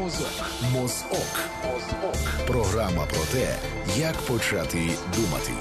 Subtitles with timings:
[0.00, 0.26] Мозок.
[0.72, 1.26] Мозок.
[1.64, 2.46] Мозок.
[2.46, 3.56] Програма про те,
[3.98, 5.52] як почати думати.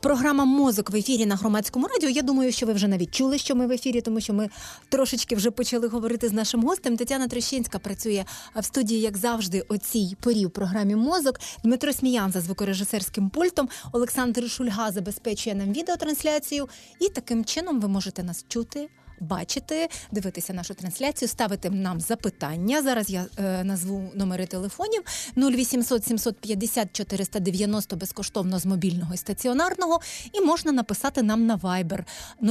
[0.00, 2.08] Програма Мозок в ефірі на громадському радіо.
[2.08, 4.48] Я думаю, що ви вже навіть чули, що ми в ефірі, тому що ми
[4.88, 6.96] трошечки вже почали говорити з нашим гостем.
[6.96, 8.24] Тетяна Трещинська працює
[8.56, 11.40] в студії, як завжди, о цій порі в програмі Мозок.
[11.64, 13.68] Дмитро Сміян за звукорежисерським пультом.
[13.92, 16.68] Олександр Шульга забезпечує нам відеотрансляцію.
[17.00, 18.88] І таким чином ви можете нас чути
[19.24, 22.82] бачити, дивитися нашу трансляцію, ставити нам запитання.
[22.82, 25.02] Зараз я е, назву номери телефонів
[25.36, 30.00] 0800 750 490 безкоштовно з мобільного і стаціонарного.
[30.32, 32.04] І можна написати нам на Viber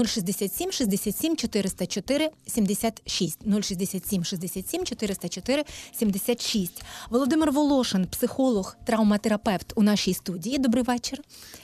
[0.05, 6.83] 067 67 404 76 067 67 404 76.
[7.09, 10.57] Володимир Волошин, психолог, травматерапевт у нашій студії.
[10.57, 11.19] Добрий вечір.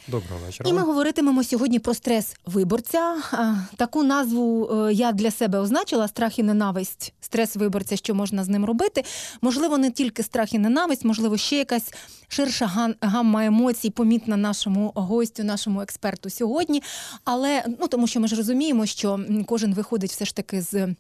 [0.08, 0.70] Доброго вечора.
[0.70, 3.16] І ми говоритимемо сьогодні про стрес виборця.
[3.76, 8.50] Таку назву е, я для себе означила страх і ненависть, стрес виборця, що можна з
[8.50, 9.04] ним робити.
[9.42, 11.94] Можливо, не тільки страх і ненависть, можливо, ще якась
[12.28, 16.84] ширша гамма емоцій, помітна нашому гостю, нашому експерту сьогодні.
[17.24, 20.96] Але ну тому, що ми ж розуміємо, що кожен виходить все ж таки з.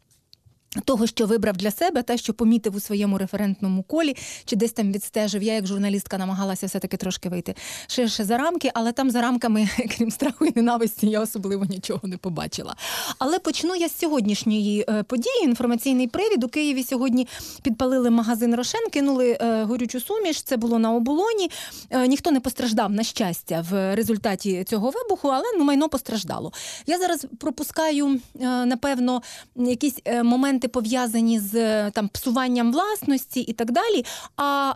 [0.86, 4.92] Того, що вибрав для себе, те, що помітив у своєму референтному колі, чи десь там
[4.92, 5.44] відстежив.
[5.44, 7.56] Я, як журналістка, намагалася все-таки трошки вийти
[7.88, 12.17] ширше за рамки, але там за рамками, крім страху і ненависті, я особливо нічого не
[12.17, 12.76] побачила.
[13.20, 15.44] Але почну я з сьогоднішньої е, події.
[15.44, 17.28] Інформаційний привід у Києві сьогодні
[17.61, 20.42] підпалили магазин Рошен, кинули е, горючу суміш.
[20.42, 21.52] Це було на оболоні.
[21.89, 26.52] Е, ніхто не постраждав на щастя в результаті цього вибуху, але ну майно постраждало.
[26.88, 28.20] Я зараз пропускаю
[28.66, 29.22] напевно
[29.56, 34.05] якісь моменти моменти пов'язані з е, там псуванням власності і так далі.
[34.38, 34.73] А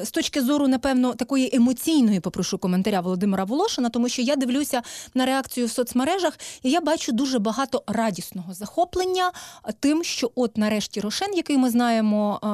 [0.00, 4.82] е, з точки зору, напевно, такої емоційної попрошу коментаря Володимира Волошина, тому що я дивлюся
[5.14, 9.32] на реакцію в соцмережах, і я бачу дуже багато радісного захоплення
[9.80, 12.46] тим, що от нарешті Рошен, який ми знаємо, е,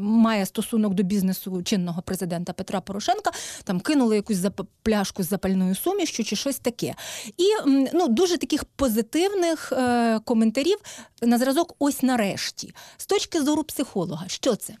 [0.00, 3.30] має стосунок до бізнесу чинного президента Петра Порошенка,
[3.64, 4.38] там кинули якусь
[4.82, 6.94] пляшку з запальною сумішчю чи щось таке.
[7.36, 10.78] І ну дуже таких позитивних е, коментарів
[11.22, 12.74] на зразок ось нарешті.
[12.96, 14.74] З точки зору психолога, що це?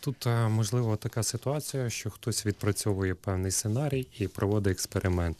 [0.00, 5.36] Тут е, можливо така ситуація, що хтось відпрацьовує певний сценарій і проводить експеримент.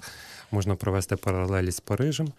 [0.50, 2.32] Можна провести паралелі з Парижем,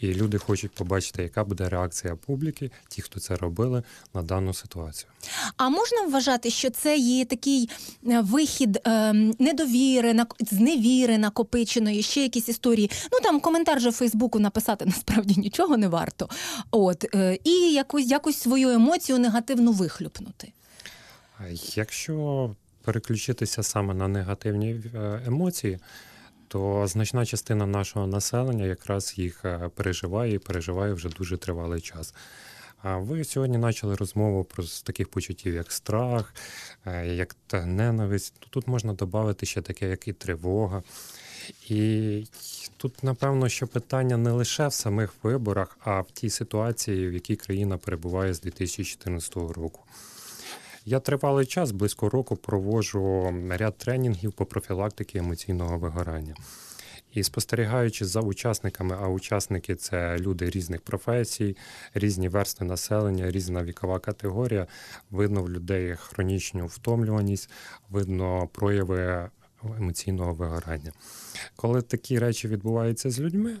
[0.00, 3.82] і люди хочуть побачити, яка буде реакція публіки, ті, хто це робили
[4.14, 5.10] на дану ситуацію.
[5.56, 7.70] А можна вважати, що це є такий
[8.06, 12.90] е, вихід е, недовіри, зневіри накопиченої, ще якісь історії.
[13.12, 16.28] Ну там коментар же в Фейсбуку написати насправді нічого не варто.
[16.70, 20.52] От е, і якось якось свою емоцію негативно вихлюпнути.
[21.74, 22.50] Якщо
[22.84, 25.78] переключитися саме на негативні е, емоції
[26.48, 32.14] то значна частина нашого населення якраз їх е, переживає і переживає вже дуже тривалий час.
[32.82, 36.34] А ви сьогодні почали розмову про таких почуттів, як страх,
[36.86, 38.34] е, як та ненависть.
[38.50, 40.82] Тут можна додати ще таке, як і тривога.
[41.68, 42.24] І
[42.76, 47.36] тут, напевно, що питання не лише в самих виборах, а в тій ситуації, в якій
[47.36, 49.80] країна перебуває з 2014 року.
[50.86, 56.34] Я тривалий час, близько року, проводжу ряд тренінгів по профілактиці емоційного вигорання.
[57.12, 61.56] І спостерігаючи за учасниками, а учасники це люди різних професій,
[61.94, 64.66] різні верстви населення, різна вікова категорія,
[65.10, 67.50] видно в людей хронічну втомлюваність,
[67.90, 69.30] видно прояви
[69.78, 70.92] емоційного вигорання.
[71.56, 73.56] Коли такі речі відбуваються з людьми,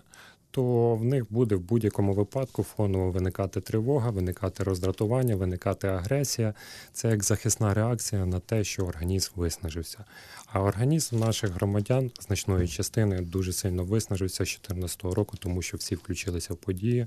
[0.54, 6.54] то в них буде в будь-якому випадку фоново виникати тривога, виникати роздратування, виникати агресія.
[6.92, 10.04] Це як захисна реакція на те, що організм виснажився.
[10.52, 15.94] А організм наших громадян значної частини дуже сильно виснажився з 2014 року, тому що всі
[15.94, 17.06] включилися в події,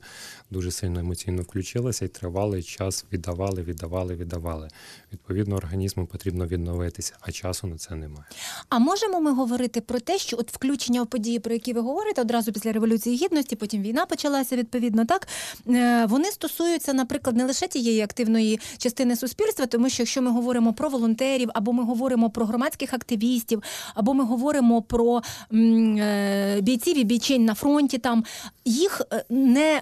[0.52, 4.68] дуже сильно емоційно включилися і тривалий час віддавали, віддавали, віддавали.
[5.14, 8.26] Відповідно, організму потрібно відновитися, а часу на це немає.
[8.70, 12.22] А можемо ми говорити про те, що от включення в події, про які ви говорите,
[12.22, 15.28] одразу після революції гідності, потім війна почалася відповідно, так
[15.70, 20.74] е, вони стосуються, наприклад, не лише тієї активної частини суспільства, тому що якщо ми говоримо
[20.74, 23.64] про волонтерів або ми говоримо про громадських активістів
[23.96, 25.22] або ми говоримо про
[25.54, 27.98] е, бійців і бійчень на фронті.
[27.98, 28.24] Там
[28.66, 29.82] їх е, не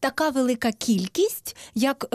[0.00, 2.06] така велика кількість, як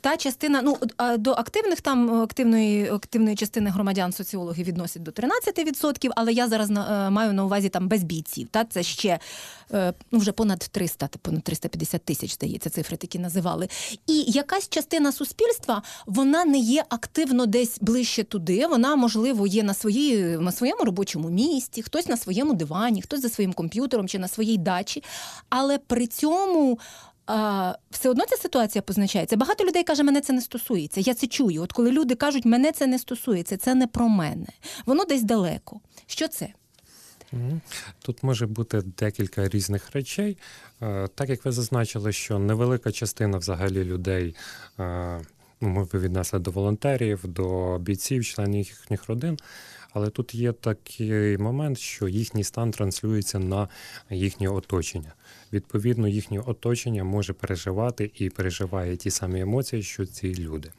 [0.00, 0.62] та частина.
[0.62, 0.76] Ну
[1.18, 6.70] до активних там активної активної частини громадян соціологи відносять до 13%, але я зараз
[7.10, 8.48] маю на увазі там без бійців.
[8.50, 9.18] Та це ще
[10.10, 13.68] ну вже понад 300, понад 350 тисяч здається, цифри такі називали.
[14.06, 18.66] І якась частина суспільства вона не є активно десь ближче туди.
[18.66, 23.28] Вона можливо є на свої, на своєму робочому місці, хтось на своєму дивані, хтось за
[23.28, 25.02] своїм комп'ютером чи на своїй дачі.
[25.48, 26.78] Але при цьому
[27.26, 29.36] а, все одно ця ситуація позначається.
[29.36, 31.00] Багато людей каже, мене це не стосується.
[31.00, 31.62] Я це чую.
[31.62, 34.46] От коли люди кажуть, мене це не стосується, це не про мене.
[34.86, 35.80] Воно десь далеко.
[36.06, 36.52] Що це?
[38.02, 40.36] Тут може бути декілька різних речей.
[40.82, 44.34] Е, так як ви зазначили, що невелика частина взагалі людей
[44.78, 45.20] е,
[45.60, 49.38] ну, ми віднесли до волонтерів, до бійців, членів їхніх родин.
[49.94, 53.68] Але тут є такий момент, що їхній стан транслюється на
[54.10, 55.12] їхнє оточення.
[55.52, 60.70] Відповідно, їхнє оточення може переживати і переживає ті самі емоції, що ці люди.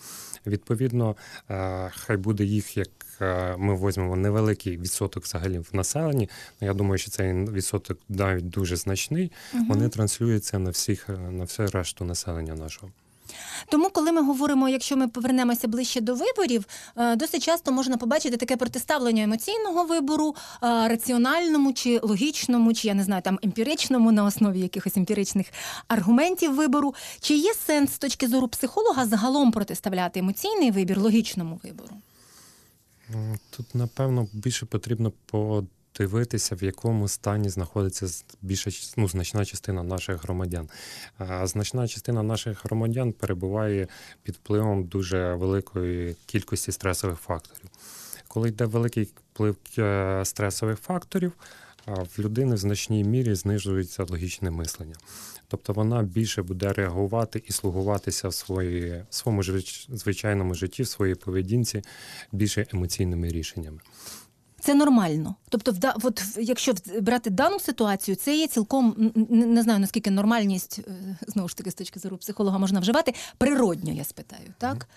[0.47, 1.15] Відповідно,
[1.49, 2.89] е, хай буде їх як
[3.21, 6.29] е, ми візьмемо невеликий відсоток взагалі в населенні.
[6.61, 9.31] Я думаю, що цей відсоток навіть дуже значний.
[9.53, 9.65] Угу.
[9.69, 12.91] Вони транслюються на всіх на все решту населення нашого.
[13.69, 16.65] Тому, коли ми говоримо, якщо ми повернемося ближче до виборів,
[16.97, 22.93] е, досить часто можна побачити таке протиставлення емоційного вибору, е, раціональному чи логічному, чи я
[22.93, 25.47] не знаю, там емпіричному на основі якихось емпіричних
[25.87, 26.95] аргументів вибору.
[27.19, 31.95] Чи є сенс з точки зору психолога загалом протиставляти емоційний вибір логічному вибору?
[33.49, 35.63] Тут напевно більше потрібно по
[35.97, 40.69] дивитися, в якому стані знаходиться більша ну, значна частина наших громадян.
[41.17, 43.87] А значна частина наших громадян перебуває
[44.23, 47.69] під впливом дуже великої кількості стресових факторів.
[48.27, 51.31] Коли йде великий вплив е, стресових факторів,
[51.87, 54.95] в людини в значній мірі знижується логічне мислення.
[55.47, 59.43] Тобто вона більше буде реагувати і слугуватися в свої, в своєму
[59.89, 61.81] звичайному житті, в своїй поведінці
[62.31, 63.79] більше емоційними рішеннями.
[64.63, 65.35] Це нормально.
[65.49, 65.73] Тобто,
[66.03, 71.57] от, якщо брати дану ситуацію, це є цілком не знаю наскільки нормальність е, знову ж
[71.57, 74.87] таки з точки зору психолога можна вживати природньо, я спитаю, так?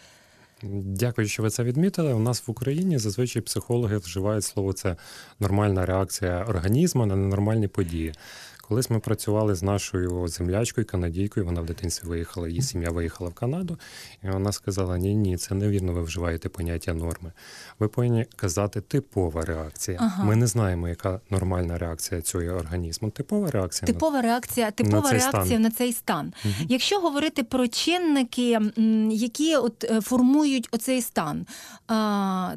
[0.73, 2.15] Дякую, що ви це відмітили.
[2.15, 4.97] У нас в Україні зазвичай психологи вживають слово це
[5.41, 8.15] нормальна реакція організму на ненормальні події.
[8.69, 11.47] Колись ми працювали з нашою землячкою, канадійкою.
[11.47, 13.79] Вона в дитинстві виїхала, її сім'я виїхала в Канаду,
[14.25, 15.93] і вона сказала: Ні, ні, це невірно.
[15.93, 17.33] Ви вживаєте поняття норми.
[17.79, 19.99] Ви повинні казати типова реакція.
[20.01, 20.25] Ага.
[20.25, 23.11] Ми не знаємо, яка нормальна реакція цього організму.
[23.11, 25.63] Типова реакція типова реакція, типова на реакція стан.
[25.63, 26.33] на цей стан.
[26.45, 26.55] Угу.
[26.69, 28.61] Якщо говорити про чинники,
[29.11, 31.47] які от е, формують оцей стан,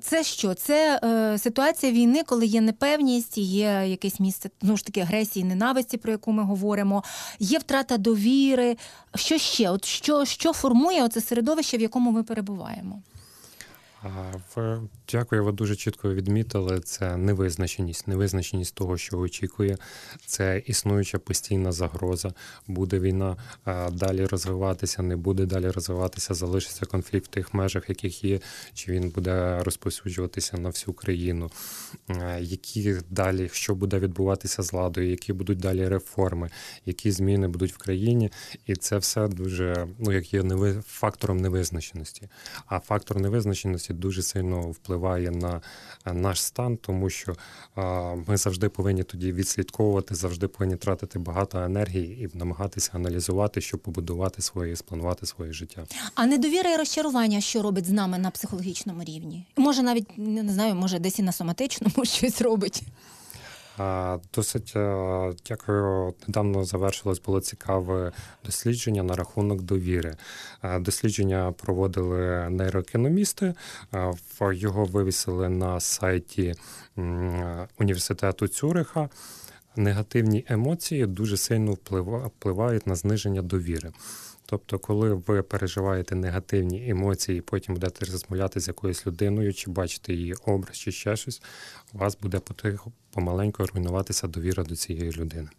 [0.02, 0.54] це що?
[0.54, 5.99] Це е, ситуація війни, коли є непевність, є якесь місце знову ж таки агресії, ненависті
[6.02, 7.04] про яку ми говоримо,
[7.40, 8.78] є втрата довіри.
[9.16, 9.70] Що ще?
[9.70, 13.02] От що, що формує оце середовище, в якому ми перебуваємо?
[14.04, 14.80] В
[15.12, 16.80] дякую, ви дуже чітко відмітили.
[16.80, 19.78] Це невизначеність, невизначеність того, що очікує.
[20.26, 22.34] Це існуюча постійна загроза.
[22.68, 23.38] Буде війна
[23.92, 28.40] далі розвиватися, не буде далі розвиватися, залишиться конфлікт в тих межах, яких є,
[28.74, 31.52] чи він буде розповсюджуватися на всю країну.
[32.40, 36.50] Які далі, що буде відбуватися з владою, які будуть далі реформи,
[36.86, 38.32] які зміни будуть в країні,
[38.66, 40.44] і це все дуже ну як є
[40.88, 42.30] фактором невизначеності.
[42.66, 45.62] А фактор невизначеності дійсності дуже сильно впливає на
[46.06, 47.36] е, наш стан, тому що
[48.28, 54.42] ми завжди повинні тоді відслідковувати, завжди повинні тратити багато енергії і намагатися аналізувати, щоб побудувати
[54.42, 55.86] своє, спланувати своє життя.
[56.16, 59.46] А недовіра і розчарування, що робить з нами на психологічному рівні?
[59.58, 62.84] Може, навіть не знаю, може десь і на соматичному щось робить.
[64.36, 66.14] Досить е, дякую.
[66.28, 68.12] Недавно завершилось було цікаве
[68.46, 70.16] дослідження на рахунок довіри.
[70.80, 73.54] Дослідження проводили нейроекономісти,
[74.42, 76.54] його вивісили на сайті
[77.80, 79.10] університету Цюриха.
[79.76, 83.92] Негативні емоції дуже сильно впливають на зниження довіри.
[84.46, 90.34] Тобто, коли ви переживаєте негативні емоції, потім будете розмовляти з якоюсь людиною, чи бачите її
[90.46, 91.42] образ, чи ще щось,
[91.94, 95.50] у вас буде потихо помаленьку руйнуватися довіра до цієї людини.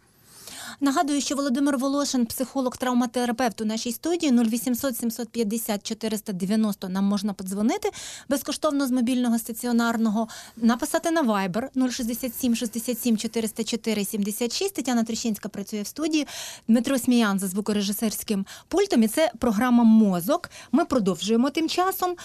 [0.79, 7.89] Нагадую, що Володимир Волошин, психолог, травматерапевт у нашій студії 0800 750 490 Нам можна подзвонити
[8.29, 14.75] безкоштовно з мобільного стаціонарного, написати на Viber 067 67 404 76.
[14.75, 16.27] Тетяна Трещинська працює в студії.
[16.67, 19.03] Дмитро Сміян за звукорежисерським пультом.
[19.03, 20.49] І це програма Мозок.
[20.71, 22.15] Ми продовжуємо тим часом.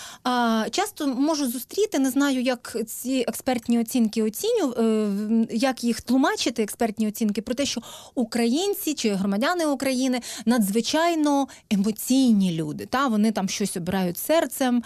[0.71, 7.09] Часто можу зустріти, не знаю, як ці експертні оцінки оціню, е, як їх тлумачити, експертні
[7.09, 7.81] оцінки про те, що
[8.15, 12.87] Україна українці чи громадяни України надзвичайно емоційні люди.
[12.87, 14.83] Та Вони там щось обирають серцем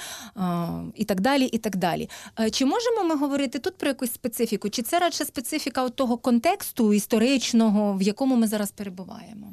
[0.94, 1.44] і так далі.
[1.44, 2.08] і так далі.
[2.40, 4.70] Е, чи можемо ми говорити тут про якусь специфіку?
[4.70, 9.52] Чи це радше специфіка того контексту історичного, в якому ми зараз перебуваємо?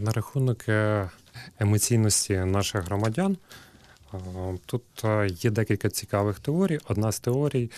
[0.00, 1.10] На рахунок е,
[1.58, 3.36] емоційності наших громадян.
[4.66, 4.82] Тут
[5.44, 6.78] є декілька цікавих теорій.
[6.88, 7.70] Одна з теорій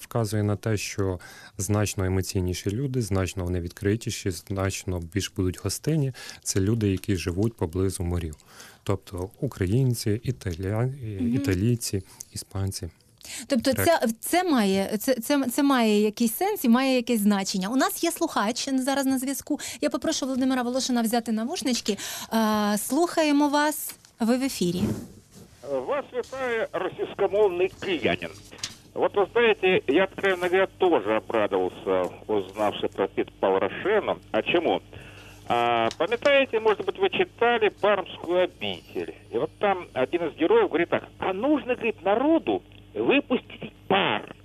[0.00, 1.20] вказує на те, що
[1.58, 6.12] значно емоційніші люди, значно вони відкритіші, значно більш будуть гостинні.
[6.42, 8.36] Це люди, які живуть поблизу морів,
[8.82, 10.92] тобто українці, італія...
[11.34, 12.88] італійці, іспанці.
[13.46, 17.68] Тобто, це це має це, це, це має якийсь сенс і має якесь значення.
[17.68, 19.60] У нас є слухач зараз на зв'язку.
[19.80, 21.98] Я попрошу Володимира Волошина взяти навушнички.
[22.78, 23.94] Слухаємо вас.
[24.20, 24.82] Ви в ефірі.
[25.87, 28.29] Вас вітає російськомовний киянин.
[28.93, 34.19] Вот вы знаете, я, откровенно говоря, тоже обрадовался, узнавши про Питпал Рошену.
[34.31, 34.81] А чему?
[35.47, 39.15] А, памятаете, может быть, вы читали «Пармскую обитель».
[39.31, 42.61] И вот там один из героев говорит так, а нужно, говорит, народу
[42.93, 44.35] выпустить пар.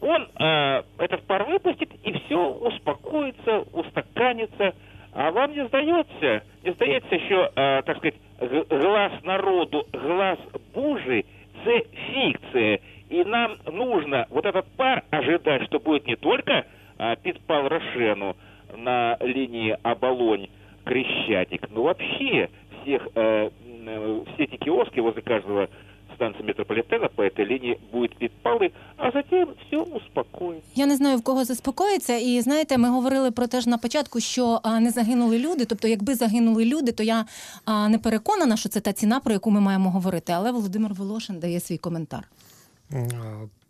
[0.00, 4.74] Он э, этот пар выпустит, и все успокоится, устаканится.
[5.12, 10.37] А вам не сдается, не сдается еще, э, так сказать, глаз народу, глаз
[10.73, 11.25] Божий,
[11.65, 11.81] це
[12.13, 12.79] фикция.
[13.09, 16.65] И нам нужно вот этот пар ожидать, что будет не только
[16.97, 18.35] э, Питпал Рошену
[18.75, 20.47] на линии Оболонь
[20.83, 22.49] Крещатик, но вообще
[22.81, 23.49] всех, э,
[23.85, 25.69] э, все эти киоски возле каждого
[26.17, 30.69] станции метрополитена по этой линии будет підпали, а затем все успокоїться.
[30.75, 32.15] Я не знаю в кого заспокоїться.
[32.17, 35.65] І знаєте, ми говорили про те ж на початку, що а, не загинули люди.
[35.65, 37.25] Тобто, якби загинули люди, то я
[37.65, 40.33] а, не переконана, що це та ціна, про яку ми маємо говорити.
[40.33, 42.27] Але Володимир Волошин дає свій коментар.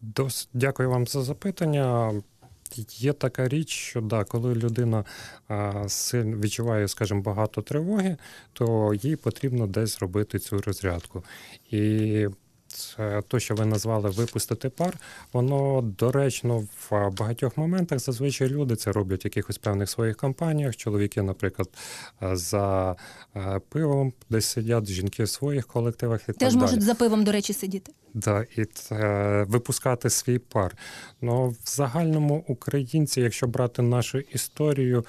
[0.01, 2.13] Дос, дякую вам за запитання.
[2.75, 5.05] Є така річ, що да, коли людина
[5.47, 8.17] а, сильно відчуває, скажімо, багато тривоги,
[8.53, 11.23] то їй потрібно десь робити цю розрядку.
[11.71, 12.27] І
[13.27, 14.97] то, що ви назвали випустити пар,
[15.33, 17.99] воно доречно в багатьох моментах.
[17.99, 20.75] Зазвичай люди це роблять в якихось певних своїх кампаніях.
[20.75, 21.69] Чоловіки, наприклад,
[22.21, 22.95] за
[23.69, 27.53] пивом десь сидять, жінки в своїх колективах і теж так можуть за пивом, до речі,
[27.53, 27.91] сидіти.
[28.13, 30.77] Да, і е, випускати свій пар.
[31.21, 35.05] Ну, в загальному українці, якщо брати нашу історію,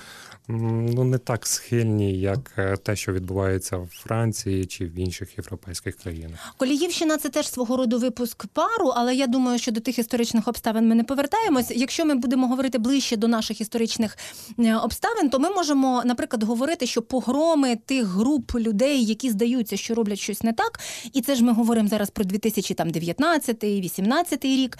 [0.48, 5.96] ну не так схильні, як е, те, що відбувається в Франції чи в інших європейських
[5.96, 6.54] країнах.
[6.56, 10.88] Коліївщина це теж свого роду випуск пару, але я думаю, що до тих історичних обставин
[10.88, 11.70] ми не повертаємось.
[11.70, 14.18] Якщо ми будемо говорити ближче до наших історичних
[14.58, 19.94] е, обставин, то ми можемо, наприклад, говорити, що погроми тих груп людей, які здаються, що
[19.94, 20.80] роблять щось не так,
[21.12, 24.78] і це ж ми говоримо зараз про 2000 там 19-18 рік.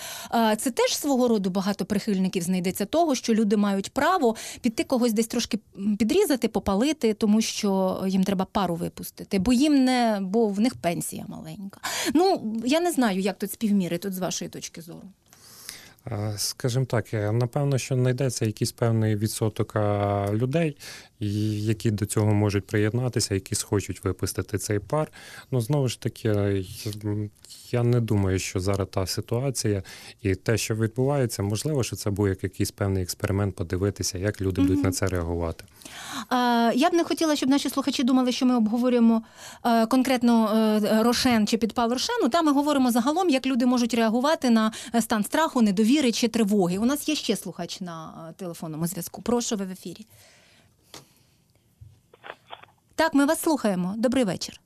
[0.59, 5.27] Це теж свого роду багато прихильників знайдеться того, що люди мають право піти когось десь
[5.27, 5.58] трошки
[5.99, 11.25] підрізати, попалити, тому що їм треба пару випустити, бо їм не бо в них пенсія
[11.29, 11.81] маленька.
[12.15, 15.03] Ну я не знаю, як тут співміри тут з вашої точки зору.
[16.37, 19.77] Скажімо так, е, напевно, що знайдеться якийсь певний відсоток
[20.33, 20.77] людей,
[21.21, 25.09] які до цього можуть приєднатися, які схочуть випустити цей пар.
[25.51, 26.29] Ну знову ж таки,
[27.71, 29.83] я не думаю, що зараз та ситуація
[30.23, 34.79] і те, що відбувається, можливо, що це був якийсь певний експеримент, подивитися, як люди будуть
[34.79, 34.85] mm-hmm.
[34.85, 35.65] на це реагувати.
[36.75, 39.23] Я б не хотіла, щоб наші слухачі думали, що ми обговорюємо
[39.65, 40.51] е, конкретно
[40.85, 42.29] е, Рошен чи підпал Рошену.
[42.29, 46.79] Та ми говоримо загалом, як люди можуть реагувати на е, стан страху, недовіри чи тривоги.
[46.79, 49.23] У нас є ще слухач на телефонному зв'язку.
[49.23, 50.07] Прошу ви в ефірі.
[52.95, 53.95] Так, ми вас слухаємо.
[53.99, 54.61] Добрий вечір.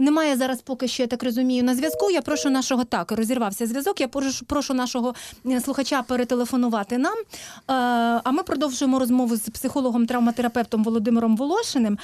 [0.00, 2.10] Немає зараз поки що, я так розумію, на зв'язку.
[2.10, 4.00] Я прошу нашого так, розірвався зв'язок.
[4.00, 5.14] Я прошу, прошу нашого
[5.46, 7.14] е, слухача перетелефонувати нам.
[7.18, 7.22] Е,
[8.24, 11.98] а ми продовжуємо розмову з психологом-травматерапевтом Володимиром Волошиним.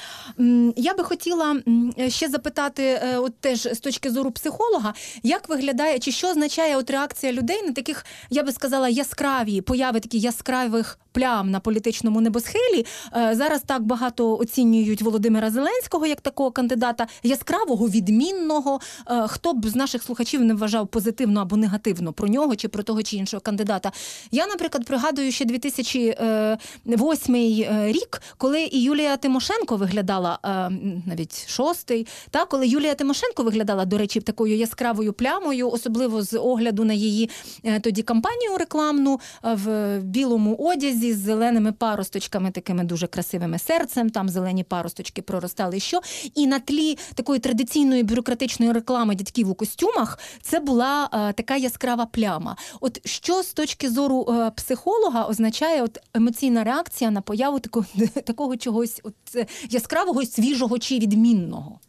[0.75, 1.61] Я би хотіла
[2.07, 6.89] ще запитати, е, от теж з точки зору психолога, як виглядає чи що означає от
[6.89, 12.85] реакція людей на таких, я би сказала, яскраві появи таких яскравих плям на політичному небосхилі.
[13.31, 18.79] Зараз так багато оцінюють Володимира Зеленського як такого кандидата яскравого відмінного.
[19.09, 22.83] Е, хто б з наших слухачів не вважав позитивно або негативно про нього чи про
[22.83, 23.91] того чи іншого кандидата?
[24.31, 30.47] Я, наприклад, пригадую ще 2008 е, рік, коли і Юлія Тимошенко виглядала е,
[31.05, 36.83] навіть шостий, та коли Юлія Тимошенко виглядала, до речі, такою яскравою плямою, особливо з огляду
[36.83, 37.29] на її
[37.81, 44.09] тоді кампанію рекламну в білому одязі з зеленими паросточками, такими дуже красивими серцем.
[44.09, 45.79] Там зелені паросточки проростали.
[45.79, 46.01] Що
[46.35, 52.05] і на тлі такої традиційної бюрократичної реклами дядьків у костюмах це була е, така яскрава
[52.05, 52.57] пляма.
[52.81, 57.85] От що з точки зору е, психолога означає от емоційна реакція на появу такого
[58.25, 59.15] такого чогось от,
[59.69, 61.79] яскравого, свіжого чи відмінного?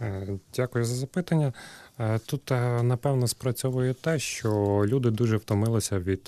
[0.00, 1.52] Е, Дякую за запитання.
[2.00, 4.50] Е, Тут, е, напевно, спрацьовує те, що
[4.86, 6.22] люди дуже втомилися від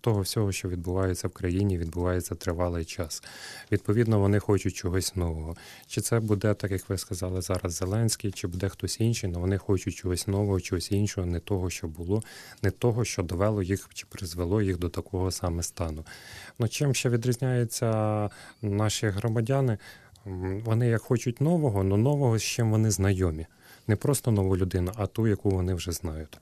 [0.00, 3.22] того всього, що відбувається в країні, відбувається тривалий час.
[3.72, 5.56] Відповідно, вони хочуть чогось нового.
[5.86, 9.58] Чи це буде, так як ви сказали зараз, Зеленський, чи буде хтось інший, але вони
[9.58, 12.22] хочуть чогось нового, чогось іншого, не того, що було,
[12.62, 16.04] не того, що довело їх чи призвело їх до такого саме стану.
[16.58, 18.30] Ну, чим ще відрізняються
[18.62, 19.78] наші громадяни?
[20.64, 23.46] Вони як хочуть нового, але нового з чим вони знайомі.
[23.86, 26.38] Не просто нову людину, а ту, яку вони вже знають.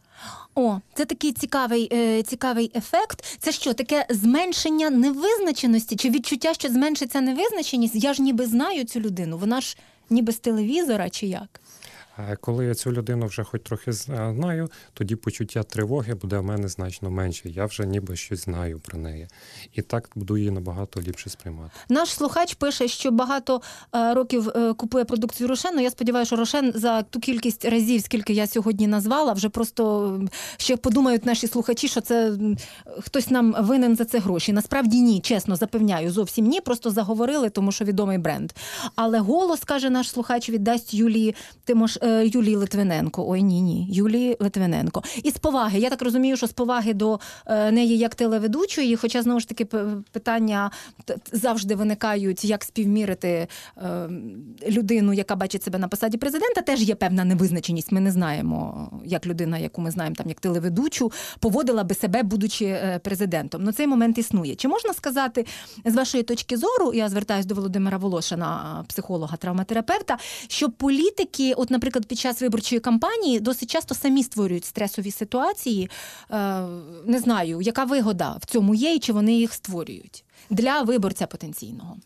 [0.55, 3.25] О, це такий цікавий, е, цікавий ефект.
[3.39, 7.95] Це що, таке зменшення невизначеності чи відчуття, що зменшиться невизначеність?
[7.95, 9.77] Я ж ніби знаю цю людину, вона ж
[10.11, 11.61] ніби з телевізора чи як?
[12.41, 17.11] Коли я цю людину вже хоч трохи знаю, тоді почуття тривоги буде в мене значно
[17.11, 17.49] менше.
[17.49, 19.29] Я вже ніби щось знаю про неї.
[19.73, 21.71] І так буду її набагато ліпше сприймати.
[21.89, 23.63] Наш слухач пише, що багато
[23.95, 25.81] е, років е, купує продукцію Рошен.
[25.81, 30.21] Я сподіваюся, що Рошен за ту кількість разів, скільки я сьогодні назвала, вже просто
[30.57, 32.33] ще подумають наші слухачі, що це
[33.01, 34.53] хтось нам винен за це гроші.
[34.53, 36.61] Насправді ні, чесно запевняю, зовсім ні.
[36.61, 38.53] Просто заговорили, тому що відомий бренд.
[38.97, 43.25] Але голос каже наш слухач, віддасть Юлії Тимош Юлії Литвиненко.
[43.29, 45.03] Ой, ні, ні, Юлії Литвиненко.
[45.23, 45.79] І з поваги.
[45.79, 49.65] Я так розумію, що з поваги до е, неї як телеведучої, хоча знову ж таки
[50.13, 50.71] питання
[51.33, 54.09] завжди виникають, як співмірити е,
[54.69, 57.93] людину, яка бачить себе на посаді президента, теж є певна невизначеність.
[57.93, 62.65] Ми не знаємо, як людина, яку ми знаємо там як телеведучу, поводила би себе, будучи
[62.65, 63.63] е, президентом.
[63.65, 64.55] Ну цей момент існує.
[64.55, 65.47] Чи можна сказати
[65.85, 70.19] з вашої точки зору, я звертаюся до Володимира Волошина, психолога, травматерапевта,
[70.49, 75.91] що політики, от, наприклад, під час виборчої кампанії досить часто самі створюють стресові ситуації.
[76.31, 76.61] Е,
[77.07, 81.97] не знаю, яка вигода в цьому є, і чи вони їх створюють для виборця потенційного.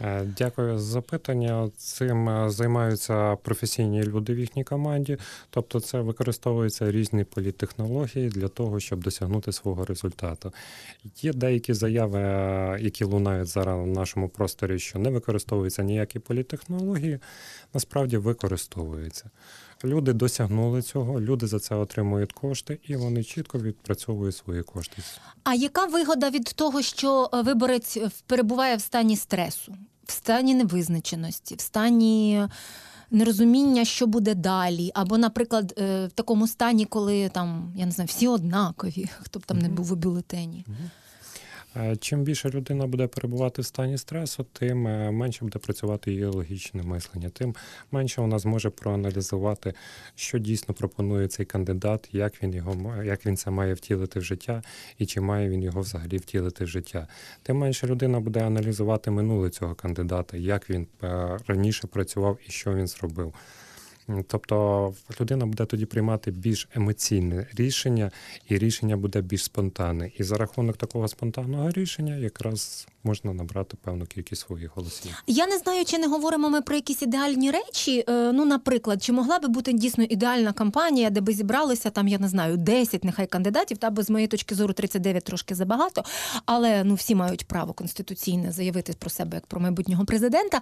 [0.00, 1.70] Е, Дякую за запитання.
[1.76, 5.18] Цим е, займаються професійні люди в їхній команді.
[5.50, 10.52] Тобто, це використовуються різні політтехнології для того, щоб досягнути свого результату.
[11.22, 17.18] Є деякі заяви, е, які лунають зараз в нашому просторі, що не використовуються ніякі політтехнології,
[17.74, 19.30] насправді використовуються.
[19.84, 25.02] Люди досягнули цього, люди за це отримують кошти, і вони чітко відпрацьовують свої кошти.
[25.44, 30.54] А яка вигода від того, що е, виборець е, перебуває в стані стресу, в стані
[30.54, 32.48] невизначеності, в стані
[33.10, 38.08] нерозуміння, що буде далі, або, наприклад, е, в такому стані, коли там я не знаю,
[38.08, 40.64] всі однакові, хто б там не був у бюлетені?
[40.68, 40.90] Е,
[42.00, 46.82] Чим більше людина буде перебувати в стані стресу, тим е, менше буде працювати її логічне
[46.82, 47.54] мислення, тим
[47.92, 49.74] менше вона зможе проаналізувати,
[50.14, 54.62] що дійсно пропонує цей кандидат, як він його як він це має втілити в життя,
[54.98, 57.08] і чи має він його взагалі втілити в життя.
[57.42, 62.74] Тим менше людина буде аналізувати минуле цього кандидата, як він е, раніше працював і що
[62.74, 63.34] він зробив.
[64.26, 68.10] Тобто людина буде тоді приймати більш емоційне рішення,
[68.48, 70.10] і рішення буде більш спонтанне.
[70.18, 75.22] І за рахунок такого спонтанного рішення якраз можна набрати певну кількість своїх голосів.
[75.26, 78.04] Я не знаю, чи не говоримо ми про якісь ідеальні речі.
[78.08, 82.18] Е, Ну, наприклад, чи могла би бути дійсно ідеальна кампанія, де би зібралися там, я
[82.18, 86.04] не знаю, 10 нехай кандидатів, та бо з моєї точки зору 39 трошки забагато,
[86.46, 90.60] але ну всі мають право конституційне заявити про себе як про майбутнього президента.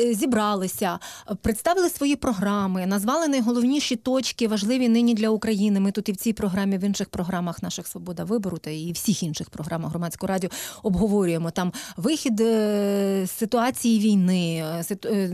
[0.00, 0.98] Е, Зібралися,
[1.42, 5.80] представили свої програми, назвали найголовніші точки, важливі нині для України.
[5.80, 9.22] Ми тут і в цій програмі, в інших програмах наших Свобода вибору та і всіх
[9.22, 10.50] інших програмах громадського радіо
[10.82, 14.64] обговорюємо там вихід е, ситуації війни,
[15.04, 15.30] е,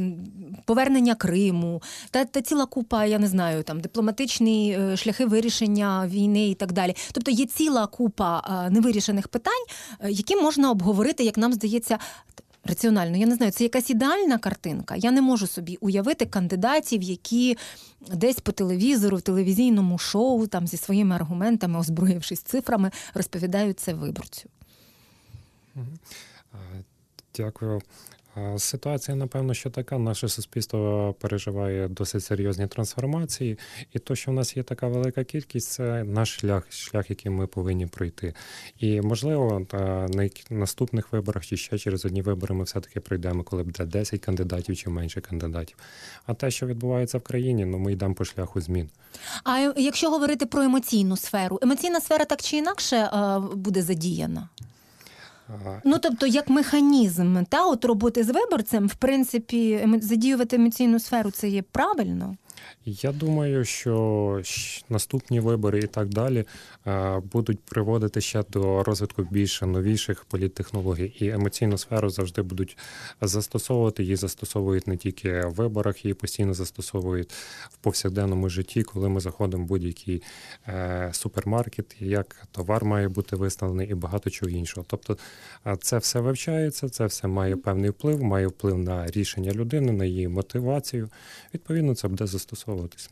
[0.64, 6.55] повернення Криму та, та ціла купа, я не знаю, там дипломатичні шляхи вирішення війни і
[6.55, 6.96] так далі.
[7.12, 9.64] Тобто є ціла купа невирішених питань,
[10.09, 11.98] які можна обговорити, як нам здається.
[12.64, 14.96] Раціонально, я не знаю, це якась ідеальна картинка.
[14.96, 17.59] Я не можу собі уявити кандидатів, які
[18.12, 24.48] десь по телевізору, в телевізійному шоу, там зі своїми аргументами, озброївшись цифрами, розповідають це виборцю.
[27.37, 27.83] Дякую.
[28.57, 29.99] Ситуація, напевно, що така.
[29.99, 33.59] Наше суспільство переживає досить серйозні трансформації,
[33.92, 37.47] і то, що в нас є така велика кількість, це наш шлях, шлях, який ми
[37.47, 38.35] повинні пройти.
[38.79, 43.85] І можливо, на наступних виборах чи ще через одні вибори ми все-таки пройдемо, коли буде
[43.85, 45.77] 10 кандидатів чи менше кандидатів.
[46.27, 48.88] А те, що відбувається в країні, ну ми йдемо по шляху змін.
[49.45, 54.49] А е, якщо говорити про емоційну сферу, емоційна сфера так чи інакше е, буде задіяна.
[55.85, 61.49] Ну тобто, як механізм та от роботи з виборцем, в принципі, задіювати емоційну сферу це
[61.49, 62.37] є правильно.
[62.85, 64.42] Я думаю, що
[64.88, 66.44] наступні вибори і так далі
[66.87, 72.77] е, будуть приводити ще до розвитку більше новіших політтехнологій, і емоційну сферу завжди будуть
[73.20, 74.03] застосовувати.
[74.03, 77.33] Її застосовують не тільки в виборах, її постійно застосовують
[77.70, 80.22] в повсякденному житті, коли ми заходимо в будь-який
[80.68, 84.87] е, супермаркет, як товар має бути виставлений і багато чого іншого.
[84.88, 85.18] Тобто
[85.66, 90.05] е, це все вивчається, це все має певний вплив, має вплив на рішення людини, на
[90.05, 91.09] її мотивацію.
[91.55, 93.09] Відповідно, це буде tos salotis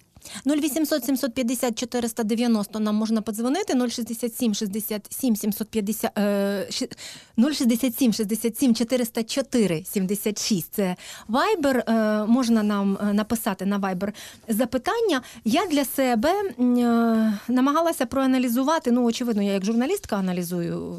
[0.46, 6.68] 0800 750 490 нам можна подзвонити 067 67 750 е,
[7.36, 10.74] 067 67 404 76.
[10.74, 10.96] Це.
[11.88, 14.12] Е, можна нам е, написати на Viber
[14.48, 15.22] запитання.
[15.44, 16.52] Я для себе е,
[17.48, 18.90] намагалася проаналізувати.
[18.90, 20.96] Ну, очевидно, я як журналістка аналізую,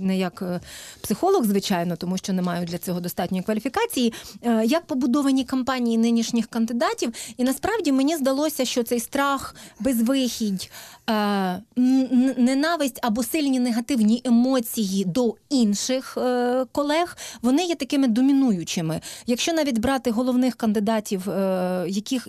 [0.00, 0.60] не як е,
[1.00, 4.12] психолог, звичайно, тому що не маю для цього достатньої кваліфікації.
[4.64, 10.70] Як побудовані кампанії нинішніх кандидатів, і насправді мені здалося, що цей страх, безвихідь,
[11.10, 11.62] е,
[12.36, 19.00] ненависть або сильні негативні емоції до інших е, колег, вони є такими домінуючими.
[19.26, 22.28] Якщо навіть брати головних кандидатів, е, яких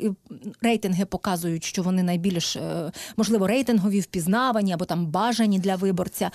[0.61, 2.57] рейтинги показують, що вони найбільш
[3.17, 6.31] можливо рейтингові, впізнавані або там бажані для виборця.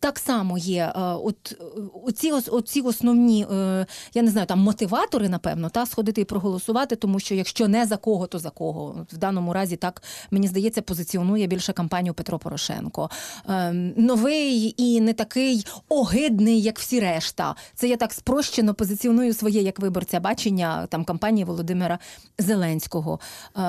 [0.00, 1.56] Так само є е, от
[2.04, 7.20] оці, оці основні, е, я не знаю, там мотиватори, напевно, та сходити і проголосувати, тому
[7.20, 9.06] що якщо не за кого, то за кого.
[9.12, 13.10] В даному разі так мені здається, позиціонує більше кампанію Петро Порошенко.
[13.48, 17.54] Е, Новий і не такий огидний, як всі решта.
[17.74, 21.98] Це я так спрощено позиціоную своє як виборця бачення там кампанії Володимира
[22.38, 23.20] Зеленського.
[23.56, 23.60] Е,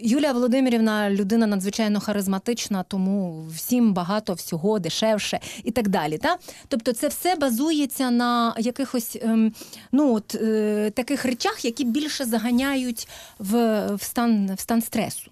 [0.00, 6.18] Юлія Володимирівна людина надзвичайно харизматична, тому всім багато всього дешевше і так далі.
[6.18, 6.36] Та?
[6.68, 9.52] Тобто, це все базується на якихось ем,
[9.92, 15.30] ну, от, е, таких речах, які більше заганяють в, в, стан, в стан стресу.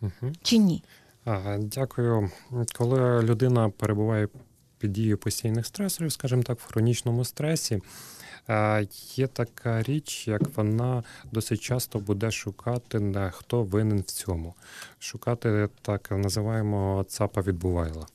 [0.00, 0.32] Угу.
[0.42, 0.82] Чи ні?
[1.58, 2.30] Дякую.
[2.74, 4.28] Коли людина перебуває
[4.78, 7.82] під дією постійних стресорів, скажімо так, в хронічному стресі,
[8.48, 14.54] е, є така річ, як вона досить часто буде шукати, хто винен в цьому.
[14.98, 18.06] Шукати так називаємо ЦАПа відбувайла.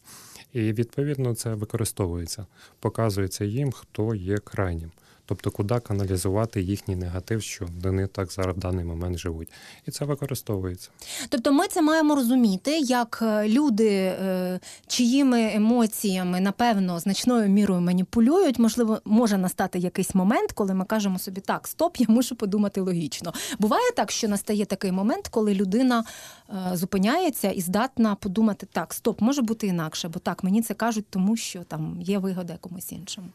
[0.54, 2.46] І відповідно це використовується,
[2.80, 4.92] показується їм, хто є крайнім.
[5.30, 9.50] Тобто, куди каналізувати їхній негатив, що вони так зараз в даний момент живуть.
[9.88, 10.90] І це використовується.
[11.30, 18.60] Тобто ми це маємо розуміти, як е, люди, е, чиїми емоціями, напевно, значною мірою маніпулюють.
[18.60, 23.34] Можливо, може настати якийсь момент, коли ми кажемо собі, так, стоп, я мушу подумати логічно.
[23.60, 26.04] Буває так, що настає такий момент, коли людина
[26.50, 31.06] е, зупиняється і здатна подумати, так, стоп, може бути інакше, бо так, мені це кажуть,
[31.10, 33.28] тому що там є вигода комусь іншому.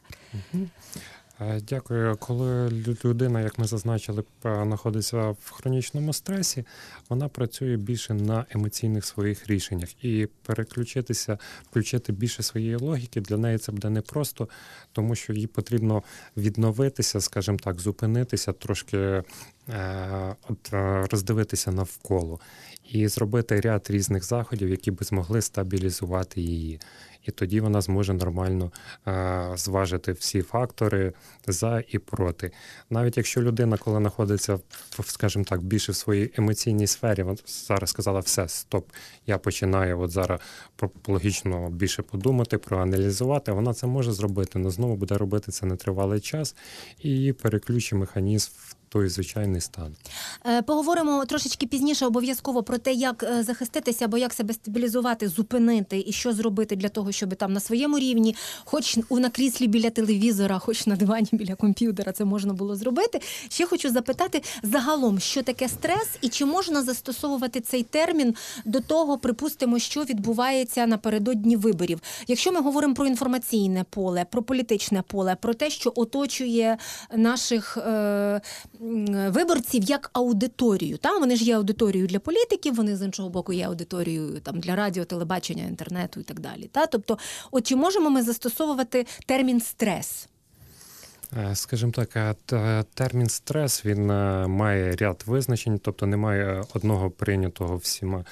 [0.54, 0.58] Е,
[1.68, 2.16] Дякую.
[2.16, 2.70] Коли
[3.04, 6.64] людина, як ми зазначили, знаходиться в хронічному стресі,
[7.08, 11.38] вона працює більше на емоційних своїх рішеннях і переключитися,
[11.70, 14.48] включити більше своєї логіки для неї це буде непросто,
[14.92, 16.02] тому що їй потрібно
[16.36, 19.24] відновитися, скажімо так, зупинитися, трошки е,
[20.48, 22.40] от, е, роздивитися навколо
[22.84, 26.80] і зробити ряд різних заходів, які би змогли стабілізувати її.
[27.22, 28.72] І тоді вона зможе нормально
[29.06, 31.12] е, зважити всі фактори
[31.46, 32.52] за і проти.
[32.90, 34.58] Навіть якщо людина, коли знаходиться
[35.04, 38.90] скажімо так, більше в своїй емоційній сфері, вона зараз сказала, все, стоп,
[39.26, 40.40] я починаю от зараз
[41.06, 46.56] логічно більше подумати, проаналізувати, вона це може зробити, але знову буде робити це нетривалий час
[46.98, 49.94] і переключить механізм в той звичайний стан.
[50.46, 56.04] Е, Поговоримо трошечки пізніше обов'язково про те, як е, захиститися або як себе стабілізувати, зупинити
[56.06, 60.58] і що зробити для того, щоб там на своєму рівні, хоч на кріслі біля телевізора,
[60.58, 63.20] хоч на дивані біля комп'ютера, це можна було зробити.
[63.48, 69.18] Ще хочу запитати загалом, що таке стрес, і чи можна застосовувати цей термін до того,
[69.18, 72.00] припустимо, що відбувається напередодні виборів.
[72.26, 76.78] Якщо ми говоримо про інформаційне поле, про політичне поле, про те, що оточує
[77.16, 78.40] наших е,
[79.28, 80.96] виборців як аудиторію.
[80.98, 81.18] Та?
[81.18, 85.04] Вони ж є аудиторією для політиків, вони з іншого боку є аудиторією там, для радіо,
[85.04, 86.70] телебачення, інтернету і так далі.
[86.72, 86.86] Та?
[86.86, 87.18] Тобто,
[87.50, 90.28] от чи можемо ми застосовувати термін стрес?
[91.36, 92.36] Е, Скажімо так,
[92.94, 98.24] термін стрес він е, має ряд визначень, тобто немає одного прийнятого всіма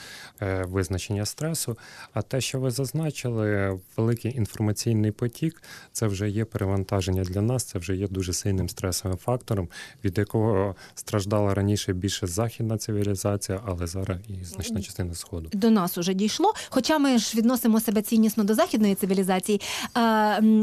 [0.43, 1.79] е, визначення стресу.
[2.13, 7.79] А те, що ви зазначили, великий інформаційний потік, це вже є перевантаження для нас, це
[7.79, 9.69] вже є дуже сильним стресовим фактором,
[10.05, 15.49] від якого страждала раніше більше західна цивілізація, але зараз і значна частина сходу.
[15.53, 19.61] До нас уже дійшло, хоча ми ж відносимо себе ціннісно до західної цивілізації.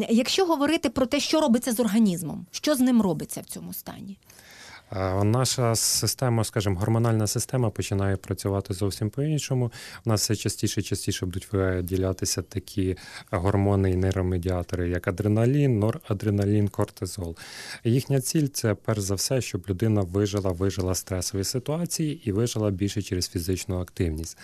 [0.09, 4.17] Якщо говорити про те, що робиться з організмом, що з ним робиться в цьому стані?
[4.91, 9.71] Е, Наша система, скажімо, гормональна система починає працювати зовсім по-іншому.
[10.05, 12.97] У нас все частіше і частіше будуть виділятися такі
[13.31, 17.35] гормони і нейромедіатори, як адреналін, норадреналін, кортизол.
[17.83, 23.01] Їхня ціль це перш за все, щоб людина вижила, вижила стресові ситуації і вижила більше
[23.01, 24.37] через фізичну активність.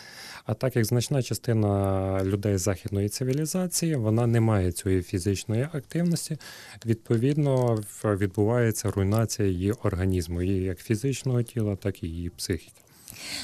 [0.46, 6.38] А так як значна частина людей західної цивілізації, вона не має цієї фізичної активності,
[6.86, 12.84] відповідно відбувається руйнація її організму, її як фізичного тіла, так і її психіки.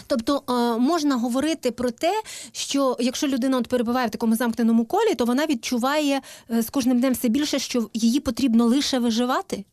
[0.07, 5.15] Тобто е, можна говорити про те, що якщо людина от перебуває в такому замкненому колі,
[5.15, 9.63] то вона відчуває е, з кожним днем все більше, що її потрібно лише виживати.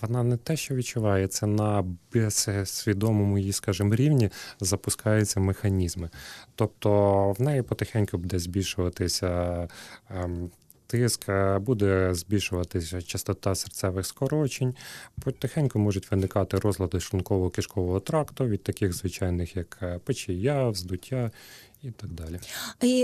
[0.00, 6.10] Вона не те, що відчуває, це на безсвідомому її, скажімо, рівні запускаються механізми.
[6.54, 9.68] Тобто в неї потихеньку буде збільшуватися.
[10.10, 10.50] ем,
[10.88, 14.74] Тиск е, буде збільшуватися частота серцевих скорочень,
[15.24, 21.30] потихеньку можуть виникати розлади шлунково-кишкового тракту від таких звичайних, як е, печія, вздуття
[21.82, 22.40] і так далі.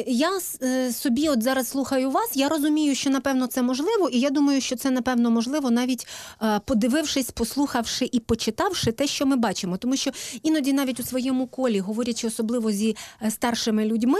[0.07, 0.31] Я
[0.63, 2.37] е, собі от зараз слухаю вас.
[2.37, 6.07] Я розумію, що напевно це можливо, і я думаю, що це напевно можливо, навіть
[6.43, 9.77] е, подивившись, послухавши і почитавши те, що ми бачимо.
[9.77, 10.11] Тому що
[10.43, 14.19] іноді навіть у своєму колі, говорячи особливо зі е, старшими людьми,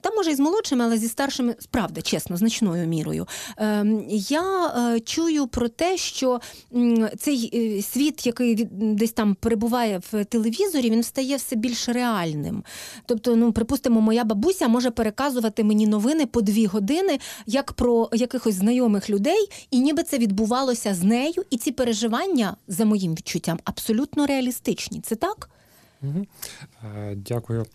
[0.00, 3.26] та може і з молодшими, але зі старшими, правда, чесно, значною мірою.
[4.10, 6.40] Я чую про те, що
[7.18, 12.64] цей світ, який десь там перебуває в телевізорі, він стає все більш реальним.
[13.06, 18.54] Тобто, ну припустимо, моя бабуся може переказувати мені новини по дві години, як про якихось
[18.54, 21.44] знайомих людей, і ніби це відбувалося з нею.
[21.50, 25.00] І ці переживання, за моїм відчуттям, абсолютно реалістичні.
[25.00, 25.50] Це так?
[26.02, 26.26] Угу.
[27.16, 27.66] Дякую.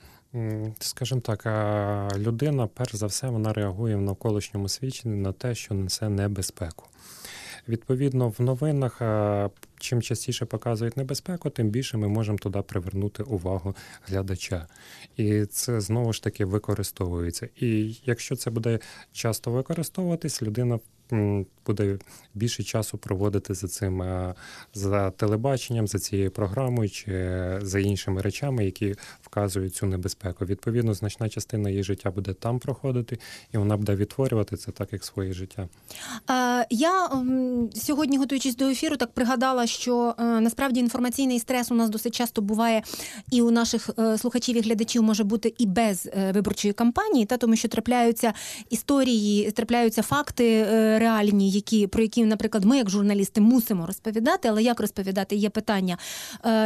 [0.80, 5.74] Скажімо так, е, людина, перш за все, вона реагує в навколишньому світі на те, що
[5.74, 6.86] несе небезпеку.
[7.70, 13.76] Відповідно, в новинах е, чим частіше показують небезпеку, тим більше ми можемо туди привернути увагу
[14.06, 14.68] глядача.
[15.18, 17.50] І це знову ж таки використовується.
[17.56, 18.80] І якщо це буде
[19.12, 20.80] часто використовуватись, людина
[21.66, 21.98] буде
[22.34, 24.34] більше часу проводити за цим е,
[24.74, 27.12] за телебаченням, за цією програмою чи
[27.62, 28.96] за іншими речами, які
[29.40, 30.46] вказують цю небезпеку.
[30.46, 33.20] Відповідно, значна частина її життя буде там проходити,
[33.54, 35.68] і вона буде відтворювати це так, як своє життя.
[36.70, 37.10] Я
[37.76, 42.42] сьогодні, готуючись до ефіру, так пригадала, що е, насправді інформаційний стрес у нас досить часто
[42.42, 42.84] буває,
[43.32, 47.38] і у наших е, слухачів і глядачів може бути і без е, виборчої кампанії, та
[47.38, 48.34] тому що трапляються
[48.70, 50.66] історії, трапляються факти
[51.00, 54.48] реальні, які про які, наприклад, ми, як журналісти, мусимо розповідати.
[54.48, 55.98] Але як розповідати, є питання.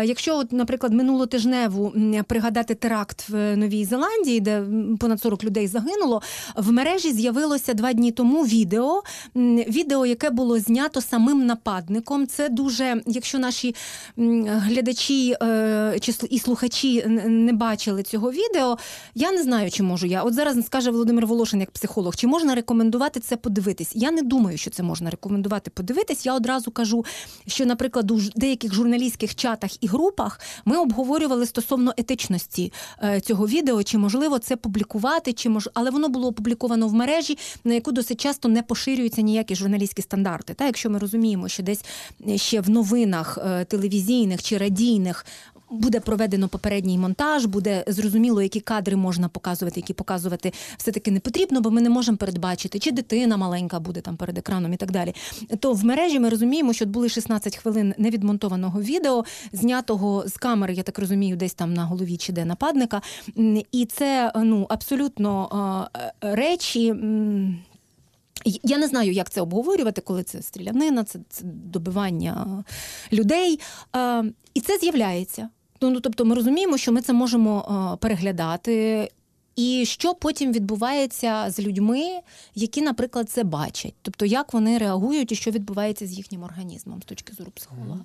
[0.03, 2.23] Якщо, от, наприклад, минулотижневу м,
[2.63, 4.63] пригадати теракт в Новій Зеландії, де
[4.99, 6.21] понад 40 людей загинуло,
[6.55, 9.03] в мережі з'явилося два дні тому відео.
[9.35, 12.27] Відео, яке було знято самим нападником.
[12.27, 13.75] Це дуже, якщо наші
[14.17, 15.99] глядачі е,
[16.29, 18.77] і слухачі не бачили цього відео,
[19.15, 20.23] я не знаю, чи можу я.
[20.23, 23.91] От зараз скаже Володимир Волошин, як психолог, чи можна рекомендувати це подивитись?
[23.95, 26.25] Я не думаю, що це можна рекомендувати подивитись.
[26.25, 27.05] Я одразу кажу,
[27.47, 32.42] що, наприклад, у деяких журналістських чатах і групах ми обговорювали стосовно етичності
[33.03, 35.69] е, цього відео, чи можливо це публікувати, чи мож...
[35.73, 40.53] але воно було опубліковано в мережі, на яку досить часто не поширюються ніякі журналістські стандарти.
[40.53, 41.85] Та якщо ми розуміємо, що десь
[42.27, 45.25] е, ще в новинах е, телевізійних чи радійних.
[45.73, 51.61] Буде проведено попередній монтаж, буде зрозуміло, які кадри можна показувати, які показувати все-таки не потрібно,
[51.61, 55.15] бо ми не можемо передбачити, чи дитина маленька буде там перед екраном і так далі.
[55.59, 60.83] То в мережі ми розуміємо, що були 16 хвилин невідмонтованого відео, знятого з камери, я
[60.83, 63.01] так розумію, десь там на голові чи де нападника.
[63.71, 66.95] І це ну абсолютно е, речі.
[68.63, 72.63] Я не знаю, як це обговорювати, коли це стрілянина, це, це добивання
[73.11, 73.59] людей.
[74.53, 75.49] І це з'являється.
[75.83, 79.09] Ну, ну, тобто ми розуміємо, що ми це можемо е, переглядати.
[79.55, 82.19] І що потім відбувається з людьми,
[82.55, 83.93] які, наприклад, це бачать?
[84.01, 87.99] Тобто, як вони реагують і що відбувається з їхнім організмом з точки зору психолога?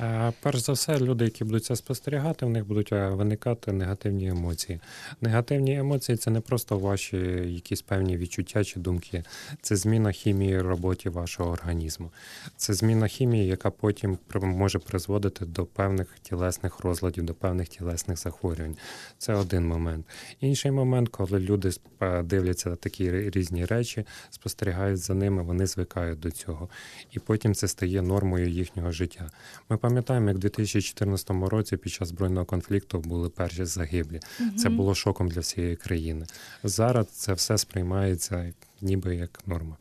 [0.00, 4.28] Е, Перш за все, люди, які будуть це спостерігати, в них будуть е, виникати негативні
[4.28, 4.80] емоції.
[5.20, 9.24] Негативні емоції це не просто ваші якісь певні відчуття чи думки,
[9.62, 12.10] це зміна хімії в роботі вашого організму.
[12.56, 18.76] Це зміна хімії, яка потім може призводити до певних тілесних розладів, до певних тілесних захворювань.
[19.18, 20.06] Це один момент.
[20.40, 26.20] Інший момент, коли люди е, дивляться на такі різні речі, спостерігають за ними, вони звикають
[26.20, 26.68] до цього.
[27.12, 29.30] І потім це стає нормою їхнього життя.
[29.68, 34.20] Ми пам'ятаємо, як в 2014 році під час збройного конфлікту були перші загиблі.
[34.56, 36.26] Це було шоком для всієї країни.
[36.64, 39.76] Зараз це все сприймається ніби як норма.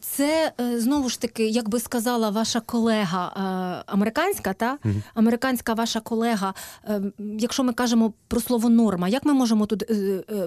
[0.00, 5.02] Це е, знову ж таки, як би сказала ваша колега е, американська, та Мгм.
[5.14, 6.54] американська ваша колега.
[6.88, 9.84] е, Якщо ми кажемо про слово норма, як ми можемо тут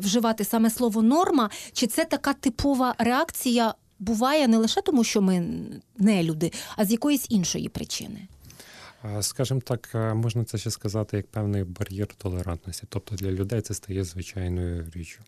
[0.02, 1.50] вживати саме слово норма?
[1.74, 5.46] Чи це така типова реакція буває не лише тому, що ми
[5.98, 8.28] не люди, а з якоїсь іншої причини?
[9.22, 12.84] Скажімо так, е, можна це ще сказати як певний бар'єр толерантності.
[12.90, 15.20] Тобто для людей це стає звичайною річчю.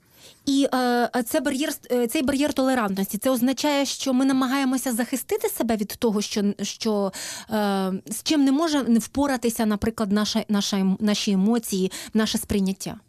[0.45, 3.17] І е, це бар'єр е, цей бар'єр толерантності.
[3.17, 7.12] Це означає, що ми намагаємося захистити себе від того, що, що
[7.51, 12.99] е, з чим не може не впоратися, наприклад, наша, наша ем- наші емоції, наше сприйняття.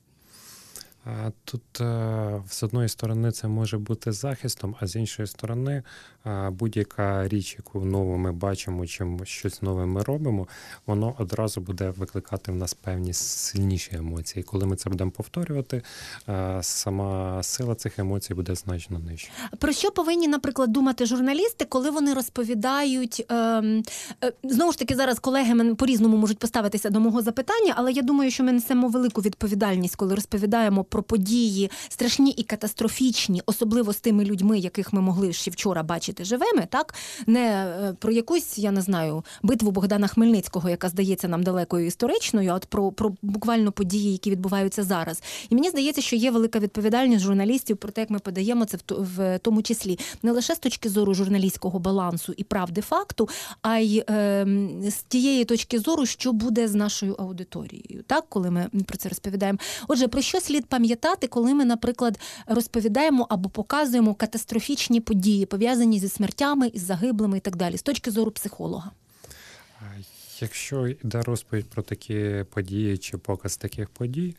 [1.45, 5.83] Тут е, з одної сторони це може бути захистом, а з іншої сторони
[6.51, 10.49] будь-яка річ, яку нову ми бачимо, чим щось нове ми робимо,
[10.87, 14.43] воно одразу буде викликати в нас певні сильніші емоції.
[14.43, 15.83] Коли ми це будемо повторювати,
[16.61, 19.29] сама сила цих емоцій буде значно нижча.
[19.59, 23.83] Про що повинні, наприклад, думати журналісти, коли вони розповідають ем,
[24.25, 28.03] е, знову ж таки, зараз колеги мен- по-різному можуть поставитися до мого запитання, але я
[28.03, 34.01] думаю, що ми несемо велику відповідальність, коли розповідаємо про події страшні і катастрофічні, особливо з
[34.01, 36.95] тими людьми, яких ми могли ще вчора бачити живими, так
[37.27, 42.51] не е, про якусь, я не знаю, битву Богдана Хмельницького, яка здається нам далекою історичною,
[42.51, 45.23] а от про, про буквально події, які відбуваються зараз.
[45.51, 49.39] І мені здається, що є велика відповідальність журналістів про те, як ми подаємо це в
[49.39, 53.29] тому числі не лише з точки зору журналістського балансу і правди факту,
[53.63, 54.47] а й е,
[54.89, 59.59] з тієї точки зору, що буде з нашою аудиторією, так коли ми про це розповідаємо.
[59.89, 66.09] Отже, про що слід пам'ятати, коли ми, наприклад, розповідаємо або показуємо катастрофічні події, пов'язані зі
[66.09, 68.91] смертями із загиблими і так далі, з точки зору психолога.
[70.41, 74.37] Якщо йде розповідь про такі події чи показ таких подій,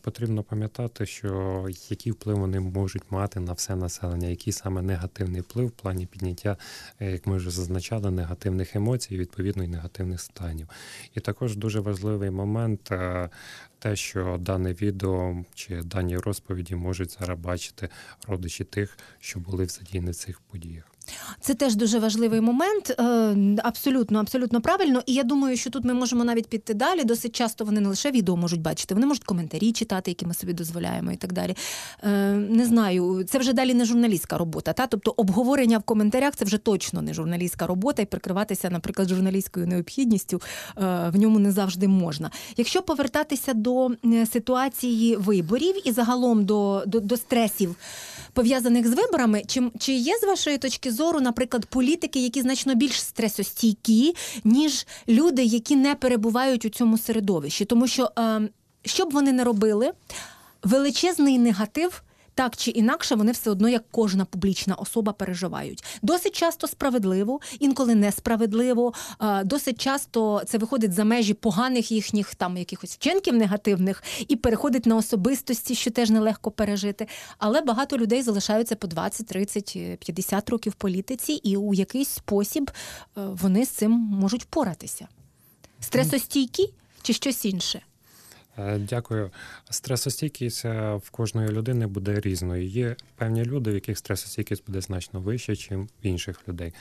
[0.00, 5.66] потрібно пам'ятати, що який вплив вони можуть мати на все населення, який саме негативний вплив
[5.66, 6.56] в плані підняття,
[7.00, 10.68] е, як ми вже зазначали, негативних емоцій, відповідно і негативних станів.
[11.14, 12.92] І також дуже важливий момент.
[13.82, 17.88] Те, що дане відео чи дані розповіді можуть зараз бачити
[18.28, 20.91] родичі тих, що були в задіяні в цих подіях.
[21.40, 22.90] Це теж дуже важливий момент.
[22.90, 25.02] Е, Абсолютно, абсолютно правильно.
[25.06, 27.04] І я думаю, що тут ми можемо навіть піти далі.
[27.04, 30.52] Досить часто вони не лише відео можуть бачити, вони можуть коментарі читати, які ми собі
[30.52, 31.56] дозволяємо, і так далі.
[32.04, 34.72] Е, Не знаю, це вже далі не журналістська робота.
[34.72, 34.86] Та?
[34.86, 40.36] Тобто обговорення в коментарях це вже точно не журналістська робота, і прикриватися, наприклад, журналістською необхідністю
[40.36, 42.30] е, в ньому не завжди можна.
[42.56, 43.90] Якщо повертатися до
[44.32, 47.76] ситуації виборів і загалом до, до, до стресів
[48.32, 53.00] пов'язаних з виборами, чи, чи є з вашої точки зору, наприклад, політики, які значно більш
[53.00, 54.14] стресостійкі,
[54.44, 57.64] ніж люди, які не перебувають у цьому середовищі?
[57.64, 58.48] Тому що е,
[58.84, 59.92] що б вони не робили,
[60.62, 62.02] величезний негатив.
[62.34, 65.84] Так чи інакше, вони все одно, як кожна публічна особа, переживають.
[66.02, 68.92] Досить часто справедливо, інколи несправедливо.
[69.44, 74.96] Досить часто це виходить за межі поганих їхніх там якихось вчинків негативних і переходить на
[74.96, 77.06] особистості, що теж нелегко пережити.
[77.38, 82.70] Але багато людей залишаються по 20, 30, 50 років в політиці, і у якийсь спосіб
[82.70, 82.76] е,
[83.16, 85.08] вони з цим можуть впоратися.
[85.80, 87.82] Стресостійкі чи щось інше?
[88.58, 89.30] Е, Дякую.
[89.70, 92.66] Стресостійкість е, в кожної людини буде різною.
[92.66, 96.74] Є певні люди, в яких стресостійкість буде значно вища, ніж в інших людей.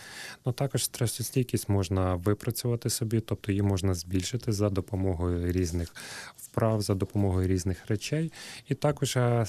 [0.46, 5.96] Ну також стресостійкість можна випрацювати собі, тобто її можна збільшити за допомогою різних
[6.38, 8.32] вправ, за допомогою різних речей.
[8.68, 9.46] І також е,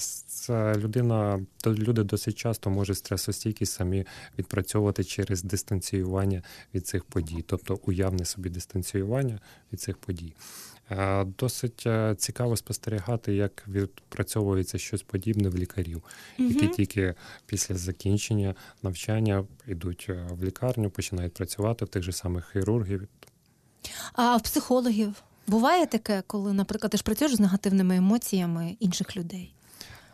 [0.75, 4.05] людина, люди досить часто можуть стресостійкість самі
[4.39, 9.39] відпрацьовувати через дистанціювання від цих подій, тобто уявне собі дистанціювання
[9.73, 10.33] від цих подій.
[10.91, 16.03] Е, Досить е, цікаво спостерігати, як відпрацьовується щось подібне в лікарів,
[16.37, 17.15] які тільки
[17.45, 23.07] після закінчення навчання йдуть е, в лікарню, починають працювати в тих же самих хірургів.
[24.13, 29.53] А в психологів буває таке, коли, наприклад, ти ж працюєш з негативними емоціями інших людей?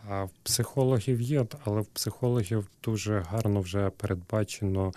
[0.08, 4.92] А в психологів є, але в психологів дуже гарно вже передбачено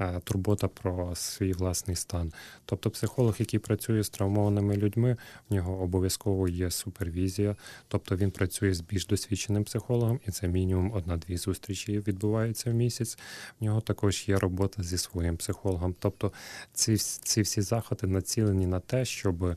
[0.00, 2.32] е, турбота про свій власний стан.
[2.64, 5.16] Тобто, психолог, який працює з травмованими людьми,
[5.50, 7.56] в нього обов'язково є супервізія,
[7.88, 13.18] тобто він працює з більш досвідченим психологом, і це мінімум одна-дві зустрічі відбувається в місяць.
[13.60, 15.94] В нього також є робота зі своїм психологом.
[15.98, 16.32] Тобто,
[16.72, 19.56] ці, ці всі заходи націлені на те, щоб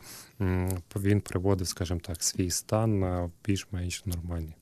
[0.95, 4.55] він приводив, скажімо так, свій стан на більш-менш нормальний.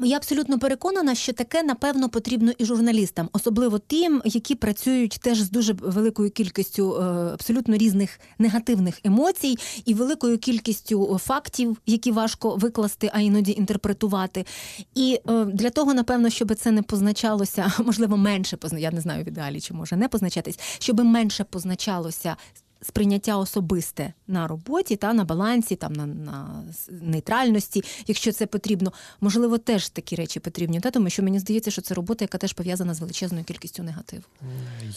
[0.00, 5.50] Я абсолютно переконана, що таке напевно потрібно і журналістам, особливо тим, які працюють теж з
[5.50, 13.10] дуже великою кількістю е, абсолютно різних негативних емоцій і великою кількістю фактів, які важко викласти,
[13.14, 14.46] а іноді інтерпретувати.
[14.94, 18.78] І е, для того, напевно, щоб це не позначалося, можливо, менше позна...
[18.78, 22.36] я не знаю в ідеалі, чи може не позначатись, щоб менше позначалося
[22.82, 28.92] сприйняття особисте на роботі та на балансі, там на, на нейтральності, якщо це потрібно.
[29.20, 32.52] Можливо, теж такі речі потрібні, та тому що мені здається, що це робота, яка теж
[32.52, 34.22] пов'язана з величезною кількістю негативу.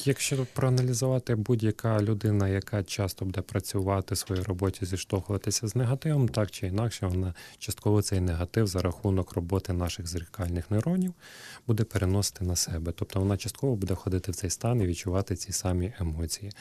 [0.06, 6.52] Якщо проаналізувати будь-яка людина, яка часто буде працювати в своїй роботі, зіштовхуватися з негативом, так
[6.52, 11.14] чи інакше, вона частково цей негатив за рахунок роботи наших зеркальних нейронів
[11.68, 12.92] буде переносити на себе.
[12.92, 16.52] Тобто вона частково буде входити в цей стан і відчувати ці самі емоції.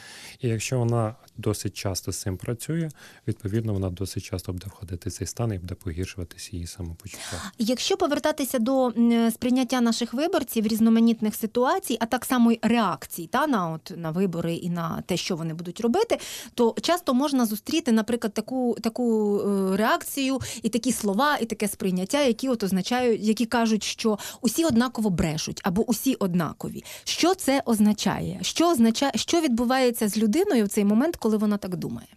[0.41, 2.89] І якщо вона досить часто з цим працює,
[3.29, 7.53] відповідно, вона досить часто буде входити в цей стан і буде погіршуватися її самопочуття.
[7.59, 8.93] Якщо повертатися до
[9.31, 14.55] сприйняття наших виборців різноманітних ситуацій, а так само й реакцій та на от на вибори
[14.55, 16.19] і на те, що вони будуть робити,
[16.55, 22.23] то часто можна зустріти, наприклад, таку таку е, реакцію і такі слова, і таке сприйняття,
[22.23, 26.85] які от означають, які кажуть, що усі однаково брешуть або усі однакові.
[27.05, 28.39] Що це означає?
[28.43, 31.04] Що означає, що відбувається з людиною в цей момент?
[31.05, 32.09] Момент, коли вона так думає?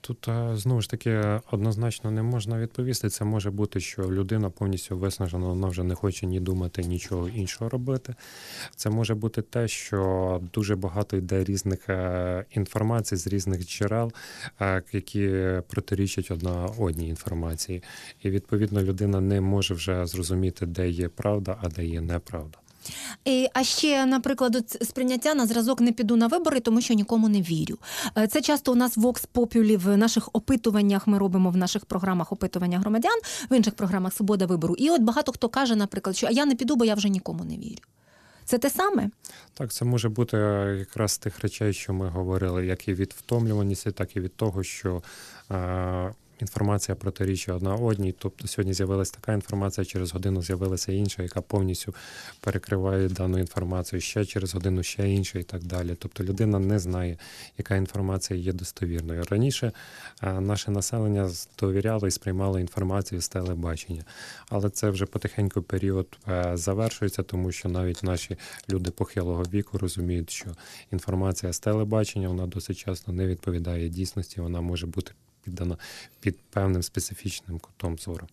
[0.00, 3.08] Тут е, знову ж таки однозначно не можна відповісти.
[3.08, 7.70] Це може бути, що людина повністю виснажена, вона вже не хоче ні думати, нічого іншого
[7.70, 8.14] робити.
[8.76, 14.12] Це може бути те, що дуже багато йде різних е, інформацій з різних джерел,
[14.60, 15.30] е, які
[15.68, 17.82] протирічать одна одній інформації.
[18.22, 22.58] І відповідно людина не може вже зрозуміти, де є правда, а де є неправда.
[23.24, 27.42] І, А ще, наприклад, сприйняття на зразок не піду на вибори, тому що нікому не
[27.42, 27.78] вірю.
[28.18, 31.06] Е, це часто у нас в Vox Populi в наших опитуваннях.
[31.06, 33.20] Ми робимо в наших програмах опитування громадян,
[33.50, 34.74] в інших програмах Свобода вибору.
[34.78, 37.44] І от багато хто каже, наприклад, що а я не піду, бо я вже нікому
[37.44, 37.82] не вірю.
[38.44, 39.10] Це те саме?
[39.54, 40.36] Так, це може бути
[40.78, 45.02] якраз тих речей, що ми говорили, як і від втомлюваності, так і від того, що.
[45.50, 48.14] Е, інформація протирічує одна одній.
[48.18, 51.94] Тобто сьогодні з'явилася така інформація, через годину з'явилася інша, яка повністю
[52.40, 54.00] перекриває дану інформацію.
[54.00, 55.96] Ще через годину ще інша і так далі.
[55.98, 57.16] Тобто людина не знає,
[57.58, 59.24] яка інформація є достовірною.
[59.30, 59.72] Раніше
[60.22, 61.30] е, наше населення
[61.60, 64.04] довіряло і сприймало інформацію з телебачення,
[64.48, 68.36] але це вже потихеньку період е, завершується, тому що навіть наші
[68.70, 70.46] люди похилого віку розуміють, що
[70.92, 75.12] інформація з телебачення вона досить часто не відповідає дійсності, вона може бути
[75.44, 75.78] піддано
[76.20, 78.26] під певним специфічним кутом зору.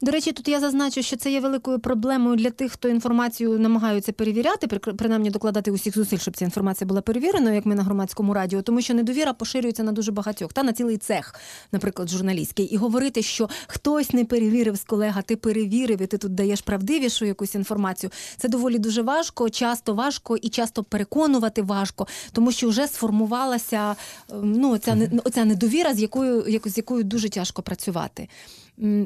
[0.00, 4.12] До речі, тут я зазначу, що це є великою проблемою для тих, хто інформацію намагаються
[4.12, 8.62] перевіряти, принаймні докладати усіх зусиль, щоб ця інформація була перевіреною, як ми на громадському радіо,
[8.62, 11.34] тому що недовіра поширюється на дуже багатьох, та на цілий цех,
[11.72, 16.34] наприклад, журналістський, і говорити, що хтось не перевірив з колега, ти перевірив, і ти тут
[16.34, 18.10] даєш правдивішу якусь інформацію.
[18.36, 23.96] Це доволі дуже важко, часто важко і часто переконувати важко, тому що вже сформувалася
[24.30, 28.28] ем, ну оця, оця недовіра, з якою з якою дуже тяжко працювати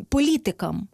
[0.09, 0.89] політикам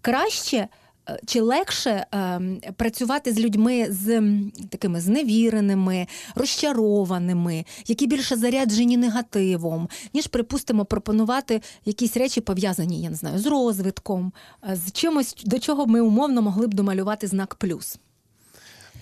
[0.00, 0.68] краще.
[1.08, 2.40] Е, чи легше е,
[2.76, 4.22] працювати з людьми з
[4.68, 13.16] такими зневіреними, розчарованими, які більше заряджені негативом, ніж, припустимо, пропонувати якісь речі пов'язані, я не
[13.16, 14.32] знаю, з розвитком,
[14.70, 17.98] е, з чимось, до чого ми умовно могли б домалювати знак плюс?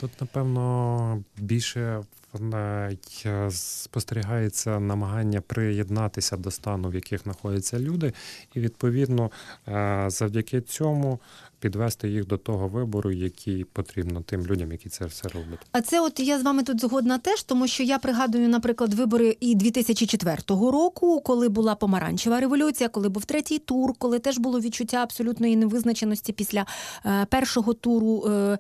[0.00, 2.02] Тут, напевно, більше
[3.50, 8.12] спостерігається намагання приєднатися до стану, в яких знаходяться люди,
[8.54, 9.30] і відповідно
[9.68, 11.20] е, завдяки цьому
[11.60, 15.58] підвести їх до того вибору, який потрібно тим людям, які це все роблять.
[15.72, 19.36] А це, от я з вами тут згодна теж, тому що я пригадую, наприклад, вибори
[19.40, 24.96] і 2004 року, коли була помаранчева революція, коли був третій тур, коли теж було відчуття
[24.96, 26.66] абсолютної невизначеності після
[27.06, 28.58] е, першого туру е,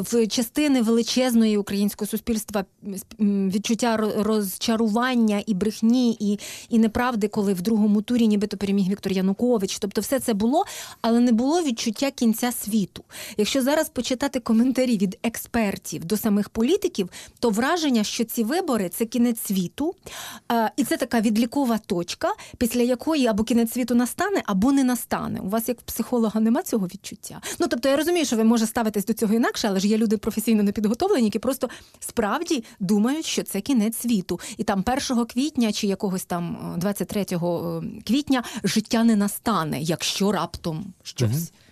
[0.00, 2.64] в частини величезної українського суспільства
[3.20, 6.38] відчуття розчарування і брехні, і,
[6.68, 9.78] і неправди, коли в другому турі нібито переміг Віктор Янукович.
[9.78, 10.64] Тобто, все це було,
[11.00, 13.04] але не було відчуття відчуття кінця світу.
[13.36, 19.04] Якщо зараз почитати коментарі від експертів до самих політиків, то враження, що ці вибори це
[19.04, 19.94] кінець світу,
[20.76, 25.40] і це така відлікова точка, після якої або кінець світу настане, або не настане.
[25.40, 27.40] У вас, як психолога, нема цього відчуття.
[27.58, 30.16] Ну тобто, я розумію, що ви може ставитись до цього інакше, але ж є люди
[30.16, 31.68] професійно непідготовлені, які просто
[32.00, 37.24] справді думають, що це кінець світу, і там 1 квітня чи якогось там 23
[38.06, 41.48] квітня життя не настане, якщо раптом щось.
[41.48, 41.67] Е,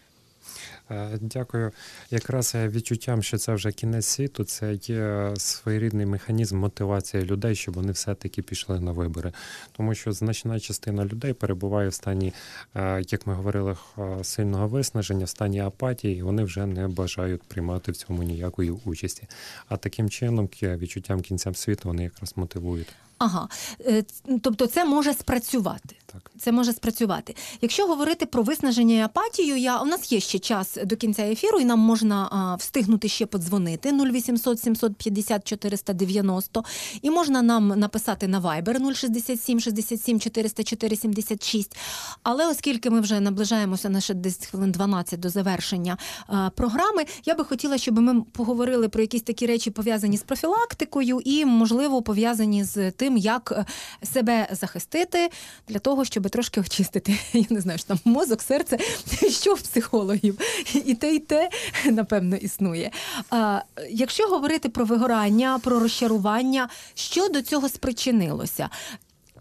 [1.20, 1.72] Дякую.
[2.10, 7.74] Якраз е, відчуттям, що це вже кінець світу, це є своєрідний механізм мотивації людей, щоб
[7.74, 9.32] вони все-таки пішли на вибори.
[9.72, 12.32] Тому що значна частина людей перебуває в стані,
[12.74, 13.76] е, як ми говорили,
[14.22, 19.26] сильного виснаження, в стані апатії, і вони вже не бажають приймати в цьому ніякої участі.
[19.68, 22.88] А таким чином, відчуттям кінця світу, вони якраз мотивують.
[23.18, 23.48] Ага,
[23.86, 24.04] Е,
[24.42, 25.96] тобто це може спрацювати.
[26.06, 26.30] Так.
[26.38, 27.34] Це може спрацювати.
[27.60, 31.60] Якщо говорити про виснаження і апатію, я у нас є ще час до кінця ефіру,
[31.60, 36.64] і нам можна а, встигнути ще подзвонити 0800 750 490.
[37.02, 41.76] І можна нам написати на Viber 067 67 404 76.
[42.22, 45.96] Але оскільки ми вже наближаємося на ще десь хвилин 12 до завершення
[46.26, 51.20] а, програми, я би хотіла, щоб ми поговорили про якісь такі речі пов'язані з профілактикою
[51.24, 53.64] і, можливо, пов'язані з тим, як е,
[54.06, 55.30] себе захистити
[55.68, 57.18] для того, щоб трошки очистити.
[57.32, 58.78] Я не знаю, що там мозок, серце,
[59.30, 60.38] що в психологів.
[60.84, 61.50] І те, і те,
[61.84, 62.90] напевно, існує.
[63.30, 68.68] А, якщо говорити про вигорання, про розчарування, що до цього спричинилося?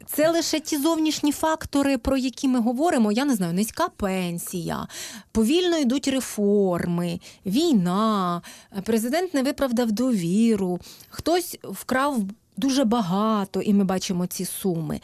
[0.06, 3.12] Це лише ті зовнішні фактори, про які ми говоримо.
[3.12, 4.88] Я не знаю, низька пенсія,
[5.32, 8.42] повільно йдуть реформи, війна,
[8.84, 12.18] президент не виправдав довіру, хтось вкрав
[12.58, 15.02] дуже багато, і ми бачимо ці суми.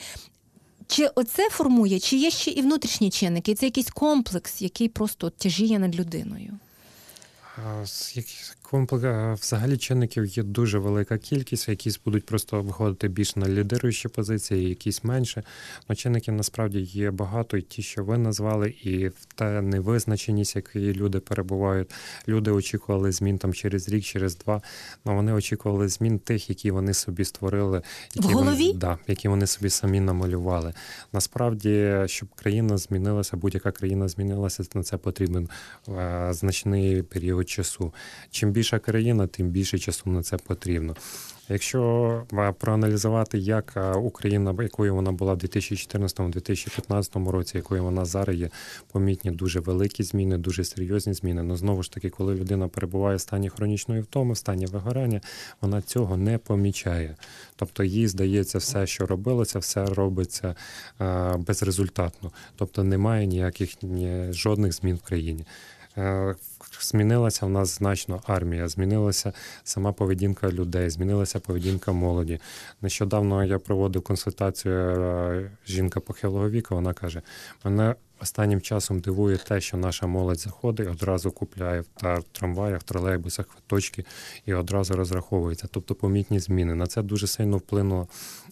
[0.88, 3.56] Чи оце формує, чи є ще і внутрішні чинники?
[3.56, 6.54] Це якийсь комплекс, який просто тяжіє над людиною.
[8.72, 14.70] Комплекс взагалі чинників є дуже велика кількість, якісь будуть просто виходити більш на лідируючі позиції,
[14.70, 15.44] якісь менше.
[15.90, 20.94] Но чинників насправді є багато, і ті, що ви назвали, і в та невизначеність, які
[20.94, 21.92] люди перебувають.
[22.28, 24.62] Люди очікували змін там через рік, через два.
[25.06, 27.82] але вони очікували змін тих, які вони собі створили,
[28.16, 28.68] які В голові?
[28.68, 30.74] Вони, да, які вони собі самі намалювали.
[31.14, 35.50] Насправді, щоб країна змінилася, будь-яка країна змінилася, на це потрібен
[35.90, 37.94] е, значний період часу.
[38.30, 40.96] Чим більша країна, тим більше часу на це потрібно.
[41.50, 48.36] Якщо е, проаналізувати, як е, Україна, якою вона була в 2014-2015 році, якою вона зараз
[48.36, 48.50] є,
[48.92, 51.44] помітні дуже великі зміни, дуже серйозні зміни.
[51.44, 55.22] Ну знову ж таки, коли людина перебуває в стані хронічної втоми, в стані вигорання,
[55.62, 57.16] вона цього не помічає.
[57.56, 60.56] Тобто їй здається, все, що робилося, все робиться
[61.02, 62.32] е, безрезультатно.
[62.56, 65.46] Тобто немає ніяких ні, жодних змін в країні.
[66.82, 72.40] Змінилася в нас значно армія, змінилася сама поведінка людей, змінилася поведінка молоді.
[72.82, 76.76] Нещодавно я проводив консультацію е, жінка похилого віку.
[76.76, 77.22] Вона каже:
[77.64, 84.06] мене останнім часом дивує те, що наша молодь заходить, одразу купляє в трамваях, тролейбусах квиточки
[84.46, 85.68] і одразу розраховується.
[85.72, 86.76] Тобто помітні зміни.
[86.76, 88.08] На це дуже сильно вплинуло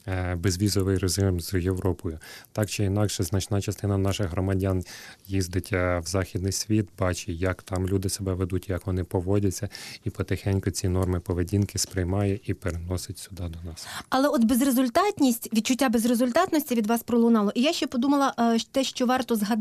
[0.07, 2.19] е, безвізовий режим з Європою.
[2.51, 4.83] Так чи інакше, значна частина наших громадян
[5.27, 9.69] їздить е, в західний світ, бачить, як там люди себе ведуть, як вони поводяться,
[10.03, 13.87] і потихеньку ці норми поведінки сприймає і переносить сюди до нас.
[14.09, 17.51] Але от безрезультатність, відчуття безрезультатності від вас пролунало.
[17.55, 19.58] І я ще подумала е, те, що варто згадати,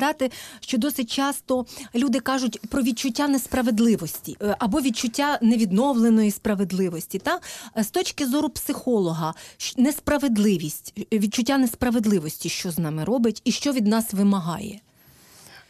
[0.61, 7.19] що досить часто люди кажуть про відчуття несправедливості е, або відчуття невідновленої справедливості.
[7.19, 7.39] Та
[7.77, 9.35] Е, з точки зору психолога,
[9.77, 14.81] несправедливість, е, відчуття несправедливості, що з нами робить і що від нас вимагає.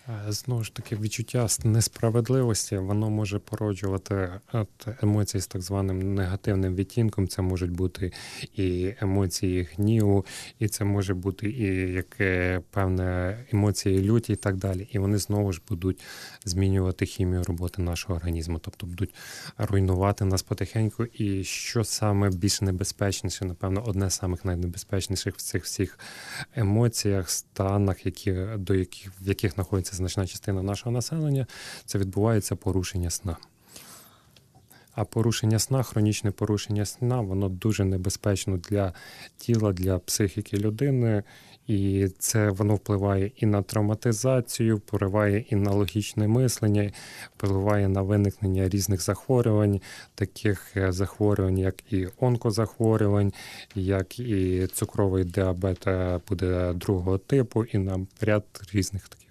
[0.08, 6.74] Е, Знову ж таки, відчуття несправедливості воно може породжувати от емоції з так званим негативним
[6.74, 7.28] відтінком.
[7.28, 8.12] Це можуть бути
[8.54, 10.26] і емоції гніву,
[10.58, 14.88] і це може бути і яке певне емоції люті, і так далі.
[14.92, 16.00] І вони знову ж будуть
[16.44, 19.14] змінювати хімію роботи нашого організму, тобто будуть
[19.58, 21.04] руйнувати нас потихеньку.
[21.04, 25.98] І що саме більш небезпечніше, напевно, одне з самих найнебезпечніших в цих всіх
[26.54, 31.46] емоціях, станах, які до яких в яких знаходиться значна частина нашого населення,
[31.86, 33.36] це відбувається порушення сна.
[34.98, 38.92] А порушення сна, хронічне порушення сна, воно дуже небезпечно для
[39.36, 41.22] тіла, для психіки людини,
[41.66, 46.92] і це воно впливає і на травматизацію, впливає і на логічне мислення,
[47.36, 49.80] впливає на виникнення різних захворювань,
[50.14, 53.32] таких е, захворювань, як і онкозахворювань,
[53.74, 59.27] як і цукровий діабет е, буде другого типу, і на ряд різних таких.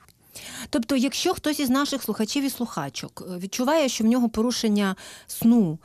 [0.69, 4.95] Тобто, якщо хтось із наших слухачів і слухачок е, відчуває, що в нього порушення
[5.27, 5.79] сну,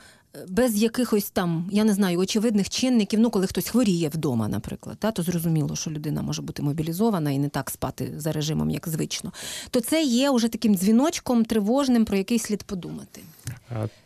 [0.49, 5.13] без якихось там, я не знаю, очевидних чинників, ну коли хтось хворіє вдома, наприклад, та,
[5.13, 9.33] то зрозуміло, що людина може бути мобілізована і не так спати за режимом, як звично,
[9.71, 13.21] то це є уже таким дзвіночком тривожним, про який слід подумати.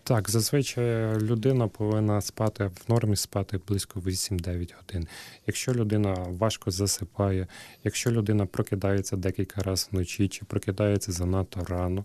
[0.02, 5.08] Так, зазвичай людина повинна спати в нормі спати близько 8-9 годин.
[5.46, 7.46] Якщо людина важко засипає,
[7.84, 12.04] якщо людина прокидається декілька разів вночі чи прокидається занадто рано,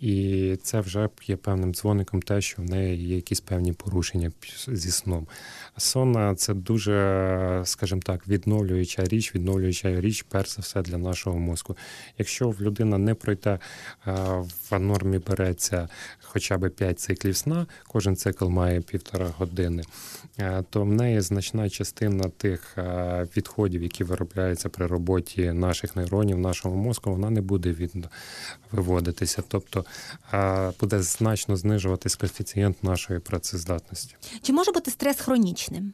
[0.00, 4.32] і це вже є певним дзвоником, те, що в неї є якісь певні порушення
[4.68, 5.26] зі сном.
[5.76, 11.76] Сон це дуже, скажімо так, відновлююча річ, відновлююча річ, перш за все, для нашого мозку.
[12.18, 13.58] Якщо людина не пройде
[14.06, 14.12] е,
[14.70, 15.88] в нормі береться
[16.20, 19.82] хоча б 5 циклів сна, кожен цикл має півтора години,
[20.38, 26.38] е, то в неї значна частина тих е, відходів, які виробляються при роботі наших нейронів,
[26.38, 28.06] нашого мозку, вона не буде від...
[28.72, 29.42] виводитися.
[29.48, 29.84] Тобто
[30.80, 34.16] буде значно знижуватись коефіцієнт нашої працездатності.
[34.42, 35.92] Чи може бути стрес хронічним?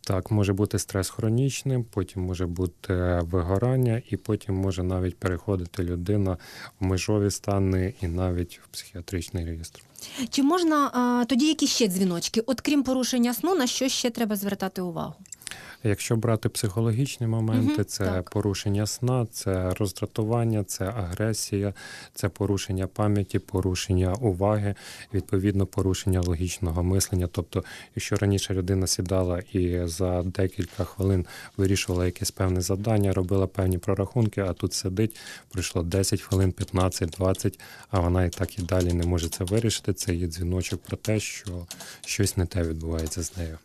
[0.00, 6.36] Так, може бути стрес хронічним, потім може бути вигорання, і потім може навіть переходити людина
[6.80, 9.82] в межові стани і навіть в психіатричний реєстр.
[10.30, 12.40] Чи можна а, тоді які ще дзвіночки?
[12.46, 15.14] От крім порушення сну, на що ще треба звертати увагу?
[15.84, 18.30] Якщо брати психологічні моменти, Мгм, це так.
[18.30, 21.74] порушення сна, це роздратування, це агресія,
[22.14, 24.74] це порушення пам'яті, порушення уваги,
[25.14, 27.28] відповідно, порушення логічного мислення.
[27.32, 27.64] Тобто,
[27.96, 31.26] якщо раніше людина сідала і за декілька хвилин
[31.56, 35.16] вирішувала якесь певне завдання, робила певні прорахунки, а тут сидить,
[35.48, 39.92] пройшло 10 хвилин, 15, 20, а вона і так і далі не може це вирішити.
[39.92, 41.66] Це є дзвіночок про те, що
[42.06, 43.58] щось не те відбувається з нею.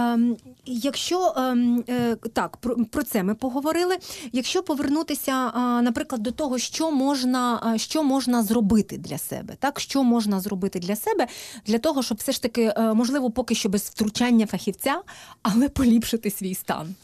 [0.00, 0.36] Ем,
[0.66, 2.56] якщо ем, е, так,
[2.90, 3.96] про, це ми поговорили.
[4.32, 5.50] Якщо повернутися,
[5.82, 10.96] наприклад, до того, що можна, що можна зробити для себе, так що можна зробити для
[10.96, 11.26] себе
[11.66, 15.00] для того, щоб все ж таки, е, можливо, поки що без втручання фахівця,
[15.42, 16.94] але поліпшити свій стан.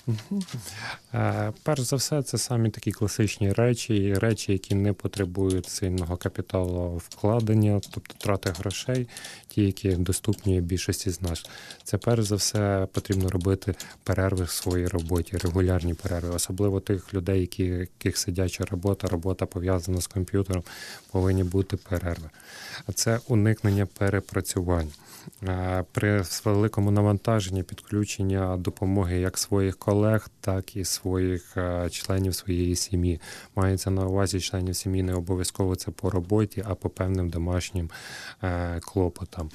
[1.15, 7.03] Е, Перш за все, це самі такі класичні речі, речі, які не потребують сильного капіталу
[7.09, 9.09] вкладення, тобто трати грошей,
[9.49, 11.47] ті, які доступні більшості з нас.
[11.85, 13.75] Це перш за все потрібно робити
[14.05, 20.01] перерви в своїй роботі, регулярні перерви, особливо тих людей, які яких сидяча робота, робота пов'язана
[20.01, 20.63] з комп'ютером,
[21.11, 22.31] повинні бути перерви.
[22.87, 24.93] А Це уникнення перепрацювань.
[25.43, 32.77] Е, При великому навантаженні підключення допомоги як своїх колег, так і своїх е, членів своєї
[32.77, 33.21] сім'ї.
[33.57, 37.91] Мається на увазі членів сім'ї не обов'язково це по роботі, а по певним домашнім
[38.43, 39.51] е, клопотам.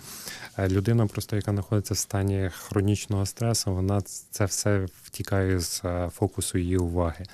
[0.60, 4.02] Людина, просто яка знаходиться в стані хронічного стресу, вона
[4.32, 7.26] це все втікає з е, фокусу її уваги.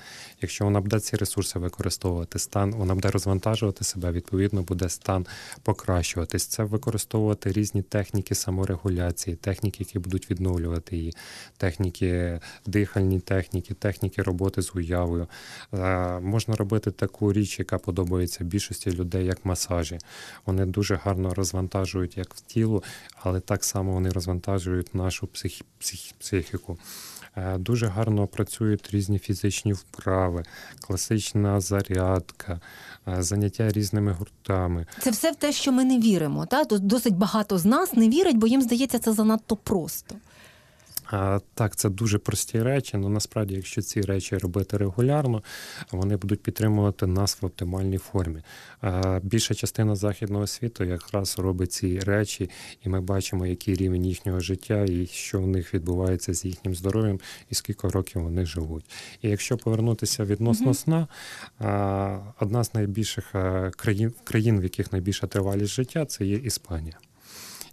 [0.42, 5.26] Якщо вона буде ці ресурси використовувати, стан вона буде розвантажувати себе, відповідно буде стан
[5.62, 6.46] покращуватись.
[6.46, 11.14] Це використовувати різні техніки саморегуляції, техніки, які будуть відновлювати її,
[11.56, 15.26] техніки, дихальні техніки, техніки роботи з уявою.
[15.74, 19.98] Е, Можна робити таку річ, яка подобається більшості людей, як масажі.
[20.46, 22.82] Вони дуже гарно розвантажують як в тіло,
[23.22, 26.78] але так само вони розвантажують нашу психі- психі- психіку.
[27.38, 30.42] Е, Дуже гарно працюють різні фізичні вправи,
[30.80, 32.60] класична зарядка,
[33.08, 34.86] е, заняття різними гуртами.
[35.00, 36.46] Це все те, що ми не віримо.
[36.46, 36.62] Та?
[36.64, 40.14] Дос- Досить багато з нас не вірить, бо їм здається це занадто просто.
[41.10, 45.42] А, Так, це дуже прості речі, але насправді, якщо ці речі робити регулярно,
[45.92, 48.42] вони будуть підтримувати нас в оптимальній формі.
[48.80, 52.50] А, Більша частина західного світу якраз робить ці речі,
[52.84, 57.20] і ми бачимо, який рівень їхнього життя і що в них відбувається з їхнім здоров'ям,
[57.50, 58.84] і скільки років вони живуть.
[59.22, 61.08] І якщо повернутися відносно сна,
[61.58, 63.34] а, одна з найбільших
[63.76, 66.98] країн, країн, в яких найбільша тривалість життя, це є Іспанія.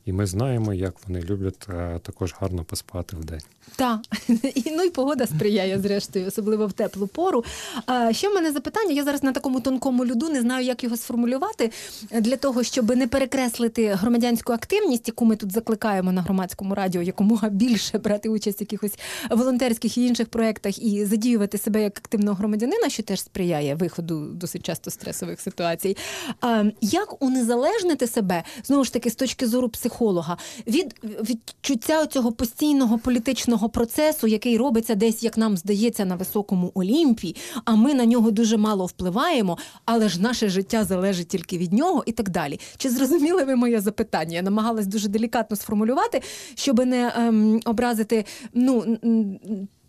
[0.05, 3.41] І ми знаємо, як вони люблять е, також гарно поспати в день.
[3.75, 3.99] Так,
[4.55, 7.43] і ну і погода сприяє, зрештою, особливо в теплу пору.
[7.85, 8.91] А, ще в мене запитання.
[8.91, 11.71] Я зараз на такому тонкому льоду не знаю, як його сформулювати
[12.11, 17.49] для того, щоб не перекреслити громадянську активність, яку ми тут закликаємо на громадському радіо, якомога
[17.49, 18.99] більше брати участь в якихось
[19.31, 24.63] волонтерських і інших проєктах і задіювати себе як активного громадянина, що теж сприяє виходу досить
[24.65, 25.97] часто стресових ситуацій.
[26.41, 30.37] А, як унезалежнити себе знову ж таки з точки зору психолога
[30.67, 37.35] від відчуття цього постійного політичного процесу, який робиться десь, як нам здається, на високому Олімпі,
[37.65, 42.03] а ми на нього дуже мало впливаємо, але ж наше життя залежить тільки від нього,
[42.05, 42.59] і так далі.
[42.77, 44.35] Чи зрозуміли ви моє запитання?
[44.35, 46.21] Я намагалась дуже делікатно сформулювати,
[46.55, 48.97] щоб не ем, образити ну.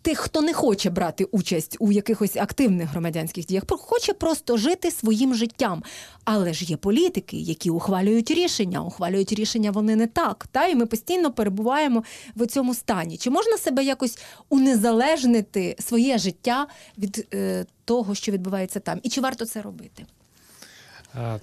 [0.07, 5.35] Тих, хто не хоче брати участь у якихось активних громадянських діях, хоче просто жити своїм
[5.35, 5.83] життям.
[6.23, 8.83] Але ж є політики, які ухвалюють рішення.
[8.83, 10.47] Ухвалюють рішення вони не так.
[10.51, 12.03] Та і ми постійно перебуваємо
[12.35, 13.17] в цьому стані.
[13.17, 14.17] Чи можна себе якось
[14.49, 20.05] унезалежнити своє життя від е, того, що відбувається там, і чи варто це робити?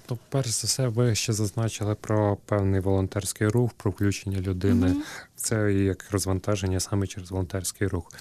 [0.05, 4.87] То перш за все, ви ще зазначили про певний волонтерський рух, про включення людини.
[4.87, 5.25] Mm-hmm.
[5.35, 8.11] Це як розвантаження саме через волонтерський рух.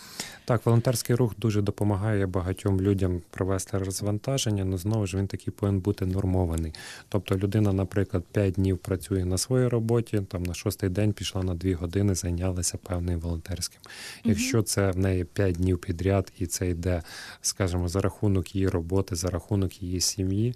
[0.45, 5.81] Так, волонтерський рух дуже допомагає багатьом людям провести розвантаження, але знову ж він такий повинен
[5.81, 6.73] бути нормований.
[7.09, 11.55] Тобто людина, наприклад, 5 днів працює на своїй роботі, там на шостий день пішла на
[11.55, 13.81] 2 години, зайнялася певним волонтерським.
[14.25, 17.03] Якщо це в неї 5 днів підряд, і це йде,
[17.43, 20.55] скажімо, за рахунок її роботи, за рахунок її сім'ї,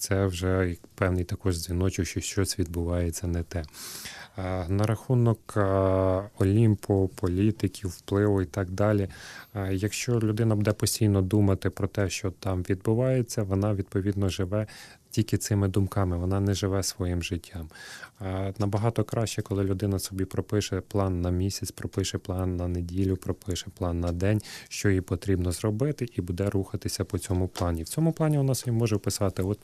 [0.00, 3.64] це вже певний також дзвіночок, що щось відбувається не те.
[4.68, 5.56] На рахунок
[6.38, 9.08] Олімпу, політиків, впливу і так далі.
[9.70, 14.66] Якщо людина буде постійно думати про те, що там відбувається, вона відповідно живе
[15.10, 17.68] тільки цими думками, вона не живе своїм життям.
[18.58, 24.00] Набагато краще, коли людина собі пропише план на місяць, пропише план на неділю, пропише план
[24.00, 27.82] на день, що їй потрібно зробити, і буде рухатися по цьому плані.
[27.82, 29.58] В цьому плані вона собі може писати: от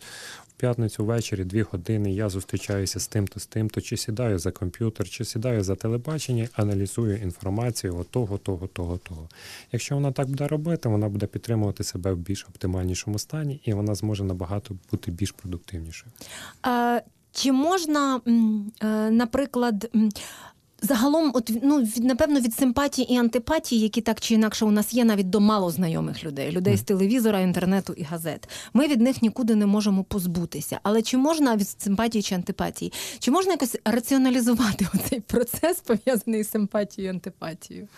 [0.56, 5.24] п'ятницю ввечері, дві години, я зустрічаюся з тим-то, з тим-то, чи сідаю за комп'ютер, чи
[5.24, 9.28] сідаю за телебачення, аналізую інформацію от того, того, того, того.
[9.72, 13.94] Якщо вона так буде робити, вона буде підтримувати себе в більш оптимальнішому стані, і вона
[13.94, 16.12] зможе набагато бути більш продуктивнішою.
[16.62, 17.00] А,
[17.32, 19.90] Чи можна, е, наприклад,
[20.82, 24.94] Загалом, от ну від напевно від симпатії і антипатії, які так чи інакше у нас
[24.94, 28.48] є, навіть до малознайомих людей, людей з телевізора, інтернету і газет.
[28.74, 30.80] Ми від них нікуди не можемо позбутися.
[30.82, 32.92] Але чи можна від симпатії чи антипатії?
[33.18, 37.88] Чи можна якось раціоналізувати цей процес пов'язаний з симпатією і антипатією?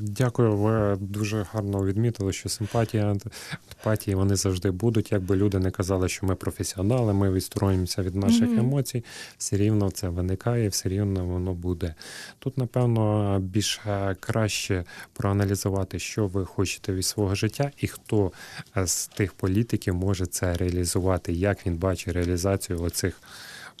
[0.00, 0.56] Дякую.
[0.56, 5.12] Ви дуже гарно відмітили, що симпатія антипатії вони завжди будуть.
[5.12, 8.58] Якби люди не казали, що ми професіонали, ми відстроїмося від наших mm-hmm.
[8.58, 9.04] емоцій.
[9.38, 11.94] Все рівно це виникає, все рівно воно буде.
[12.38, 18.32] Тут, напевно, більш е, краще проаналізувати, що ви хочете від свого життя, і хто
[18.76, 23.22] е, з тих політиків може це реалізувати, як він бачить реалізацію оцих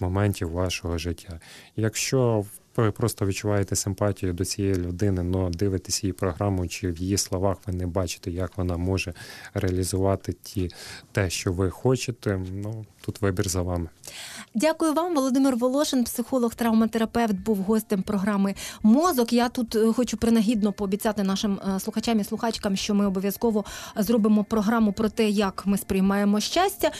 [0.00, 1.40] моментів вашого життя.
[1.76, 2.44] Якщо
[2.76, 7.56] ви просто відчуваєте симпатію до цієї людини, але дивитесь її програму, чи в її словах
[7.66, 9.14] ви не бачите, як вона може
[9.54, 10.70] реалізувати ті
[11.12, 12.40] те, що ви хочете.
[12.52, 13.88] Ну тут вибір за вами.
[14.54, 19.32] Дякую вам, Володимир Волошин, психолог, травматерапевт, був гостем програми Мозок.
[19.32, 23.64] Я тут е, хочу принагідно пообіцяти нашим е, слухачам і слухачкам, що ми обов'язково
[23.96, 26.90] зробимо програму про те, як ми сприймаємо щастя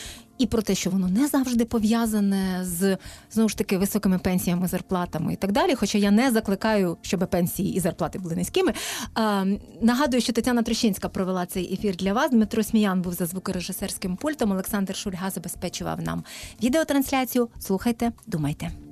[0.40, 2.96] і про те, що воно не завжди пов'язане з
[3.30, 5.74] знову ж таки високими пенсіями, зарплатами і так далі.
[5.74, 8.72] Хоча я не закликаю, щоб пенсії і зарплати були низькими.
[9.14, 9.44] А,
[9.80, 12.30] Нагадую, що Тетяна Трощинська провела цей ефір для вас.
[12.30, 14.51] Дмитро Сміян був за звукорежисерським пультом.
[14.51, 16.24] Олександр Шульга забезпечував нам
[16.62, 17.49] відеотрансляцію.
[17.59, 18.89] Слухайте, думайте.